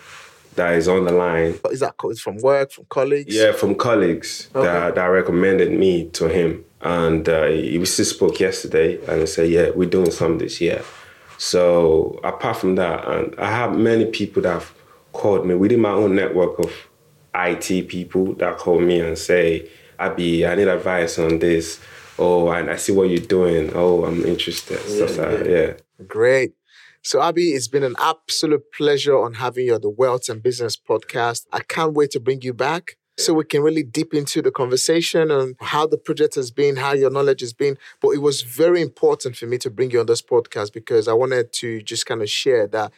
that 0.58 0.74
is 0.74 0.86
on 0.86 1.04
the 1.04 1.12
line. 1.12 1.58
Is 1.70 1.80
that 1.80 1.94
from 2.20 2.36
work, 2.38 2.70
from 2.70 2.84
colleagues? 2.90 3.34
Yeah, 3.34 3.52
from 3.52 3.74
colleagues 3.76 4.50
okay. 4.54 4.66
that, 4.66 4.94
that 4.96 5.06
recommended 5.06 5.72
me 5.72 6.10
to 6.10 6.28
him. 6.28 6.64
And 6.82 7.28
uh, 7.28 7.46
he 7.46 7.78
just 7.78 8.10
spoke 8.10 8.38
yesterday 8.38 9.04
and 9.06 9.20
he 9.20 9.26
said, 9.26 9.48
Yeah, 9.48 9.70
we're 9.70 9.88
doing 9.88 10.10
some 10.10 10.38
this 10.38 10.60
year. 10.60 10.82
So 11.38 12.20
apart 12.22 12.58
from 12.58 12.74
that, 12.74 13.06
and 13.08 13.34
I 13.38 13.50
have 13.50 13.76
many 13.76 14.06
people 14.06 14.42
that 14.42 14.52
have 14.52 14.74
called 15.12 15.46
me 15.46 15.54
within 15.54 15.80
my 15.80 15.90
own 15.90 16.14
network 16.14 16.58
of 16.58 16.72
IT 17.34 17.88
people 17.88 18.34
that 18.34 18.58
call 18.58 18.80
me 18.80 19.00
and 19.00 19.16
say, 19.16 19.68
Abi, 19.98 20.46
I 20.46 20.54
need 20.54 20.68
advice 20.68 21.18
on 21.18 21.38
this. 21.38 21.80
Oh, 22.18 22.50
and 22.50 22.70
I 22.70 22.76
see 22.76 22.92
what 22.92 23.10
you're 23.10 23.18
doing. 23.18 23.72
Oh, 23.74 24.04
I'm 24.04 24.24
interested. 24.24 24.80
Yeah, 24.88 25.06
Stuff 25.06 25.18
like 25.18 25.46
yeah. 25.46 25.52
yeah. 25.52 25.72
Great. 26.06 26.52
So, 27.02 27.20
Abi, 27.20 27.50
it's 27.50 27.68
been 27.68 27.84
an 27.84 27.94
absolute 27.98 28.72
pleasure 28.72 29.16
on 29.16 29.34
having 29.34 29.66
you 29.66 29.74
on 29.74 29.80
the 29.80 29.88
Wealth 29.88 30.28
and 30.28 30.42
Business 30.42 30.76
podcast. 30.76 31.46
I 31.52 31.60
can't 31.60 31.94
wait 31.94 32.10
to 32.12 32.20
bring 32.20 32.42
you 32.42 32.52
back 32.52 32.96
so 33.16 33.34
we 33.34 33.44
can 33.44 33.62
really 33.62 33.82
deep 33.82 34.14
into 34.14 34.40
the 34.40 34.50
conversation 34.50 35.30
on 35.30 35.54
how 35.60 35.86
the 35.86 35.98
project 35.98 36.36
has 36.36 36.50
been, 36.50 36.76
how 36.76 36.92
your 36.92 37.10
knowledge 37.10 37.40
has 37.40 37.52
been. 37.52 37.76
But 38.00 38.10
it 38.10 38.18
was 38.18 38.42
very 38.42 38.80
important 38.80 39.36
for 39.36 39.46
me 39.46 39.58
to 39.58 39.70
bring 39.70 39.90
you 39.90 40.00
on 40.00 40.06
this 40.06 40.22
podcast 40.22 40.72
because 40.72 41.08
I 41.08 41.12
wanted 41.12 41.52
to 41.54 41.82
just 41.82 42.06
kind 42.06 42.22
of 42.22 42.30
share 42.30 42.66
that 42.68 42.92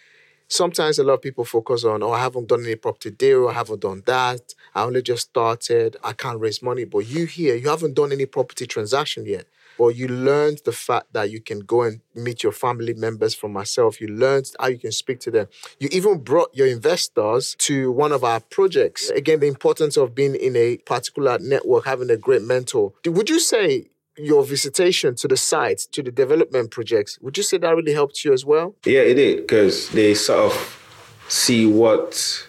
sometimes 0.51 0.99
a 0.99 1.05
lot 1.05 1.15
of 1.15 1.23
people 1.23 1.45
focus 1.45 1.85
on, 1.85 2.03
oh, 2.03 2.13
I 2.13 2.21
haven't 2.21 2.49
done 2.49 2.65
any 2.65 2.75
property 2.75 3.11
deal, 3.11 3.49
I 3.49 3.55
haven't 3.55 3.81
done 3.81 4.03
that, 4.07 4.55
I 4.75 4.83
only 4.83 5.01
just 5.01 5.29
started, 5.29 5.97
I 6.05 6.13
can't 6.13 6.41
raise 6.41 6.61
money. 6.61 6.85
But 6.85 7.07
you 7.07 7.25
here, 7.25 7.55
you 7.55 7.71
haven't 7.71 7.95
done 7.95 8.13
any 8.13 8.27
property 8.27 8.67
transaction 8.67 9.25
yet. 9.25 9.47
But 9.79 9.97
you 9.97 10.09
learned 10.09 10.61
the 10.67 10.73
fact 10.73 11.13
that 11.15 11.31
you 11.31 11.41
can 11.41 11.61
go 11.61 11.83
and 11.83 12.01
meet 12.15 12.43
your 12.43 12.53
family 12.53 12.93
members 12.93 13.35
from 13.35 13.53
myself. 13.55 13.99
You 13.99 14.09
learned 14.09 14.51
how 14.61 14.67
you 14.67 14.79
can 14.79 14.93
speak 14.93 15.21
to 15.21 15.31
them. 15.31 15.47
You 15.79 15.89
even 15.91 16.19
brought 16.19 16.55
your 16.55 16.67
investors 16.67 17.57
to 17.61 17.91
one 17.91 18.13
of 18.13 18.23
our 18.23 18.41
projects. 18.41 19.09
Again, 19.09 19.41
the 19.41 19.47
importance 19.47 19.97
of 19.97 20.15
being 20.15 20.35
in 20.35 20.55
a 20.55 20.77
particular 20.79 21.39
network, 21.39 21.87
having 21.87 22.11
a 22.11 22.19
great 22.19 22.43
mentor. 22.43 22.93
Would 23.07 23.31
you 23.31 23.41
say 23.41 23.87
your 24.17 24.45
visitation 24.45 25.15
to 25.17 25.29
the 25.29 25.37
site, 25.37 25.81
to 25.93 26.03
the 26.03 26.11
development 26.11 26.71
projects, 26.71 27.19
would 27.21 27.37
you 27.37 27.43
say 27.43 27.59
that 27.59 27.75
really 27.75 27.93
helped 27.93 28.25
you 28.25 28.33
as 28.33 28.45
well? 28.45 28.75
Yeah, 28.85 29.01
it 29.01 29.15
did, 29.15 29.37
because 29.39 29.89
they 29.91 30.15
sort 30.15 30.53
of 30.53 31.23
see 31.29 31.67
what, 31.67 32.49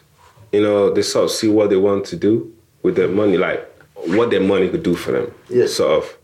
you 0.52 0.62
know, 0.62 0.91
they 0.91 1.02
sort 1.02 1.26
of 1.26 1.32
see 1.32 1.47
what 1.47 1.69
they 1.69 1.78
want 1.78 2.06
to 2.06 2.15
do 2.15 2.54
with 2.84 2.95
their 2.95 3.08
money, 3.08 3.38
like 3.38 3.67
what 3.95 4.32
their 4.32 4.41
money 4.41 4.69
could 4.69 4.84
do 4.84 4.95
for 4.95 5.12
them. 5.12 5.34
Yeah. 5.50 5.67
Sort 5.67 6.04
of 6.04 6.17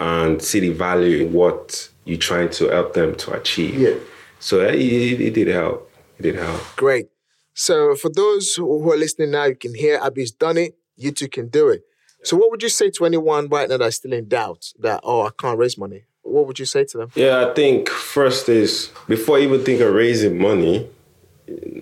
and 0.00 0.42
see 0.42 0.58
the 0.58 0.70
value 0.70 1.24
in 1.24 1.32
what 1.32 1.88
you're 2.04 2.18
trying 2.18 2.50
to 2.50 2.68
help 2.68 2.94
them 2.94 3.14
to 3.14 3.32
achieve. 3.32 3.78
Yeah. 3.78 3.94
So 4.40 4.60
it, 4.60 4.74
it, 4.74 5.20
it 5.20 5.34
did 5.34 5.48
help. 5.48 5.88
It 6.18 6.22
did 6.22 6.34
help. 6.34 6.60
Great. 6.76 7.08
So 7.54 7.94
for 7.94 8.10
those 8.10 8.56
who 8.56 8.90
are 8.90 8.96
listening 8.96 9.30
now, 9.30 9.44
you 9.44 9.54
can 9.54 9.74
hear 9.74 10.00
Abi's 10.02 10.32
done 10.32 10.56
it. 10.56 10.76
You 10.96 11.12
too 11.12 11.28
can 11.28 11.48
do 11.48 11.68
it. 11.68 11.82
So 12.22 12.36
what 12.36 12.50
would 12.50 12.62
you 12.62 12.68
say 12.68 12.90
to 12.90 13.04
anyone 13.04 13.48
right 13.48 13.68
now 13.68 13.78
that's 13.78 13.96
still 13.96 14.12
in 14.12 14.28
doubt 14.28 14.72
that 14.78 15.00
oh 15.02 15.22
I 15.22 15.30
can't 15.36 15.58
raise 15.58 15.76
money? 15.76 16.04
What 16.22 16.46
would 16.46 16.58
you 16.58 16.66
say 16.66 16.84
to 16.84 16.98
them? 16.98 17.10
Yeah, 17.14 17.46
I 17.46 17.54
think 17.54 17.88
first 17.88 18.48
is 18.48 18.90
before 19.08 19.38
you 19.38 19.48
even 19.48 19.64
think 19.64 19.80
of 19.80 19.92
raising 19.92 20.38
money, 20.38 20.88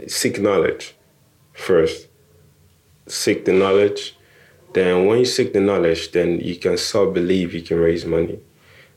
seek 0.06 0.40
knowledge 0.40 0.94
first. 1.52 2.08
Seek 3.06 3.44
the 3.44 3.52
knowledge 3.52 4.14
then 4.72 5.06
when 5.06 5.18
you 5.18 5.24
seek 5.24 5.52
the 5.52 5.60
knowledge, 5.60 6.12
then 6.12 6.38
you 6.38 6.56
can 6.56 6.76
start 6.76 7.12
believe 7.12 7.54
you 7.54 7.62
can 7.62 7.78
raise 7.78 8.04
money. 8.04 8.38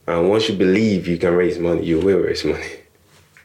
And 0.06 0.29
once 0.29 0.49
you 0.49 0.56
believe 0.56 1.08
you 1.08 1.17
can 1.17 1.34
raise 1.34 1.58
money, 1.58 1.84
you 1.84 1.99
will 1.99 2.19
raise 2.19 2.45
money. 2.45 2.67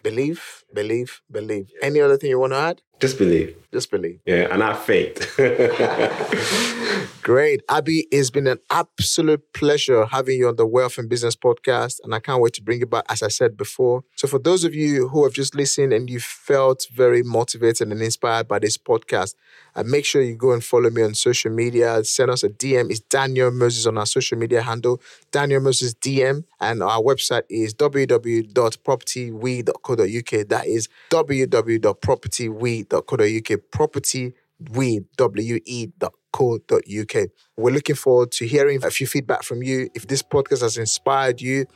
Believe, 0.03 0.65
believe, 0.73 1.23
believe. 1.31 1.71
Any 1.83 2.01
other 2.01 2.17
thing 2.17 2.31
you 2.31 2.39
want 2.39 2.53
to 2.53 2.59
add? 2.59 2.83
Just 3.01 3.17
believe. 3.17 3.55
Just 3.73 3.93
believe. 3.93 4.19
Yeah, 4.25 4.49
and 4.51 4.63
have 4.63 4.83
faith. 4.83 5.37
Great. 7.23 7.63
Abi, 7.69 8.07
it's 8.11 8.31
been 8.31 8.47
an 8.47 8.59
absolute 8.71 9.53
pleasure 9.53 10.07
having 10.07 10.39
you 10.39 10.49
on 10.49 10.57
the 10.57 10.65
Wealth 10.67 10.97
and 10.99 11.09
Business 11.09 11.37
podcast, 11.37 12.01
and 12.03 12.15
I 12.15 12.21
can't 12.21 12.41
wait 12.41 12.55
to 12.55 12.63
bring 12.63 12.81
you 12.81 12.87
back, 12.87 13.05
as 13.11 13.23
I 13.23 13.29
said 13.29 13.57
before. 13.57 14.03
So, 14.17 14.27
for 14.27 14.39
those 14.39 14.65
of 14.65 14.75
you 14.75 15.09
who 15.09 15.25
have 15.25 15.35
just 15.35 15.55
listened 15.55 15.93
and 15.93 16.09
you 16.09 16.19
felt 16.19 16.87
very 16.91 17.23
motivated 17.23 17.93
and 17.93 18.01
inspired 18.01 18.49
by 18.49 18.59
this 18.59 18.79
podcast, 18.79 19.35
uh, 19.77 19.83
make 19.85 20.07
sure 20.07 20.23
you 20.23 20.35
go 20.35 20.53
and 20.53 20.65
follow 20.65 20.89
me 20.89 21.03
on 21.03 21.13
social 21.15 21.53
media. 21.53 22.03
Send 22.05 22.31
us 22.31 22.43
a 22.43 22.49
DM. 22.49 22.91
It's 22.91 23.01
Daniel 23.01 23.51
Moses 23.51 23.85
on 23.87 23.99
our 23.99 24.07
social 24.07 24.39
media 24.39 24.63
handle, 24.63 25.03
Daniel 25.31 25.61
Moses 25.61 25.93
DM, 25.95 26.45
and 26.61 26.83
our 26.83 27.03
website 27.03 27.43
is 27.51 27.75
www.propertywe.co.uk. 27.75 30.49
That 30.49 30.67
is 30.67 30.89
www.propertywe.co.uk. 31.11 32.88
Property 33.71 34.35
we 34.71 35.01
we.co.uk. 36.31 37.29
We're 37.57 37.73
looking 37.73 37.97
forward 37.97 38.33
to 38.33 38.47
hearing 38.47 38.85
a 38.85 38.91
few 38.91 39.07
feedback 39.07 39.43
from 39.43 39.63
you. 39.63 39.89
If 39.95 40.09
this 40.09 40.23
podcast 40.23 40.63
has 40.63 40.77
inspired 40.77 41.41
you, 41.41 41.67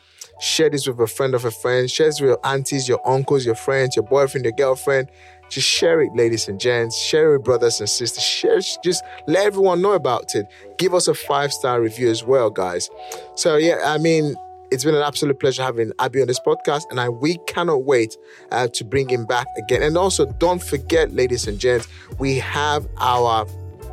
share 0.40 0.70
this 0.70 0.87
with 0.87 1.01
a 1.01 1.07
friend 1.07 1.35
of 1.35 1.44
a 1.44 1.51
friend, 1.51 1.90
share 1.90 2.09
this 2.09 2.20
with 2.20 2.31
your 2.31 2.46
aunties, 2.46 2.88
your 2.88 3.01
uncles, 3.09 3.46
your 3.46 3.55
friends, 3.55 3.96
your 3.96 4.05
boyfriend, 4.05 4.44
your 4.44 4.55
girlfriend. 4.57 5.09
Just 5.48 5.68
share 5.68 6.01
it, 6.01 6.11
ladies 6.14 6.48
and 6.48 6.59
gents. 6.59 6.98
Share 6.98 7.35
it, 7.35 7.44
brothers 7.44 7.79
and 7.81 7.88
sisters. 7.88 8.25
Share, 8.25 8.61
just 8.83 9.05
let 9.27 9.46
everyone 9.46 9.83
know 9.83 9.92
about 9.92 10.35
it. 10.35 10.46
Give 10.79 10.94
us 10.94 11.09
a 11.09 11.14
five 11.14 11.53
star 11.53 11.81
review 11.81 12.11
as 12.11 12.25
well, 12.25 12.51
guys. 12.51 12.88
So, 13.37 13.57
yeah, 13.57 13.79
I 13.85 13.98
mean, 13.98 14.35
it's 14.72 14.85
been 14.85 14.94
an 14.94 15.02
absolute 15.02 15.38
pleasure 15.38 15.62
having 15.62 15.92
Abi 15.98 16.22
on 16.22 16.26
this 16.26 16.40
podcast, 16.40 16.85
and 16.90 16.98
I 16.98 17.11
we 17.11 17.37
cannot 17.46 17.85
wait 17.85 18.16
uh, 18.50 18.68
to 18.68 18.85
bring 18.85 19.08
him 19.08 19.26
back 19.26 19.46
again. 19.58 19.82
And 19.82 19.98
also, 19.98 20.24
don't 20.24 20.62
forget, 20.62 21.12
ladies 21.12 21.46
and 21.46 21.58
gents, 21.58 21.87
we 22.18 22.38
have 22.38 22.88
our 22.98 23.46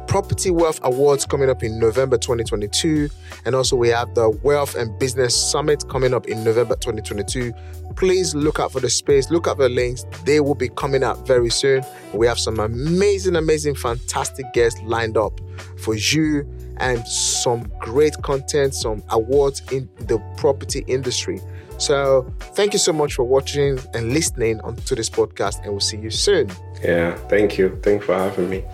Property 0.07 0.49
Wealth 0.49 0.79
Awards 0.83 1.25
coming 1.25 1.49
up 1.49 1.61
in 1.63 1.77
November 1.79 2.17
2022. 2.17 3.09
And 3.45 3.53
also, 3.53 3.75
we 3.75 3.89
have 3.89 4.15
the 4.15 4.29
Wealth 4.29 4.73
and 4.75 4.97
Business 4.97 5.35
Summit 5.35 5.87
coming 5.89 6.13
up 6.13 6.27
in 6.27 6.43
November 6.43 6.75
2022. 6.75 7.53
Please 7.95 8.33
look 8.33 8.59
out 8.59 8.71
for 8.71 8.79
the 8.79 8.89
space, 8.89 9.29
look 9.29 9.47
out 9.47 9.57
for 9.57 9.63
the 9.63 9.69
links. 9.69 10.05
They 10.25 10.39
will 10.39 10.55
be 10.55 10.69
coming 10.69 11.03
out 11.03 11.27
very 11.27 11.49
soon. 11.49 11.83
We 12.13 12.25
have 12.25 12.39
some 12.39 12.59
amazing, 12.59 13.35
amazing, 13.35 13.75
fantastic 13.75 14.51
guests 14.53 14.81
lined 14.83 15.17
up 15.17 15.39
for 15.77 15.95
you 15.95 16.47
and 16.79 17.05
some 17.07 17.71
great 17.79 18.15
content, 18.21 18.73
some 18.73 19.03
awards 19.09 19.61
in 19.71 19.89
the 19.99 20.19
property 20.37 20.83
industry. 20.87 21.39
So, 21.77 22.31
thank 22.55 22.73
you 22.73 22.79
so 22.79 22.91
much 22.91 23.13
for 23.13 23.23
watching 23.23 23.79
and 23.93 24.13
listening 24.13 24.59
on 24.61 24.75
to 24.75 24.95
this 24.95 25.09
podcast, 25.09 25.61
and 25.63 25.71
we'll 25.71 25.79
see 25.79 25.97
you 25.97 26.09
soon. 26.09 26.51
Yeah, 26.83 27.15
thank 27.27 27.57
you. 27.57 27.79
Thank 27.81 28.01
you 28.01 28.07
for 28.07 28.15
having 28.15 28.49
me. 28.49 28.65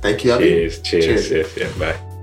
Thank 0.00 0.24
you. 0.24 0.38
Cheers. 0.38 0.80
Cheers. 0.80 1.04
Cheers. 1.04 1.30
Yes, 1.30 1.56
yeah, 1.56 1.78
bye. 1.78 2.13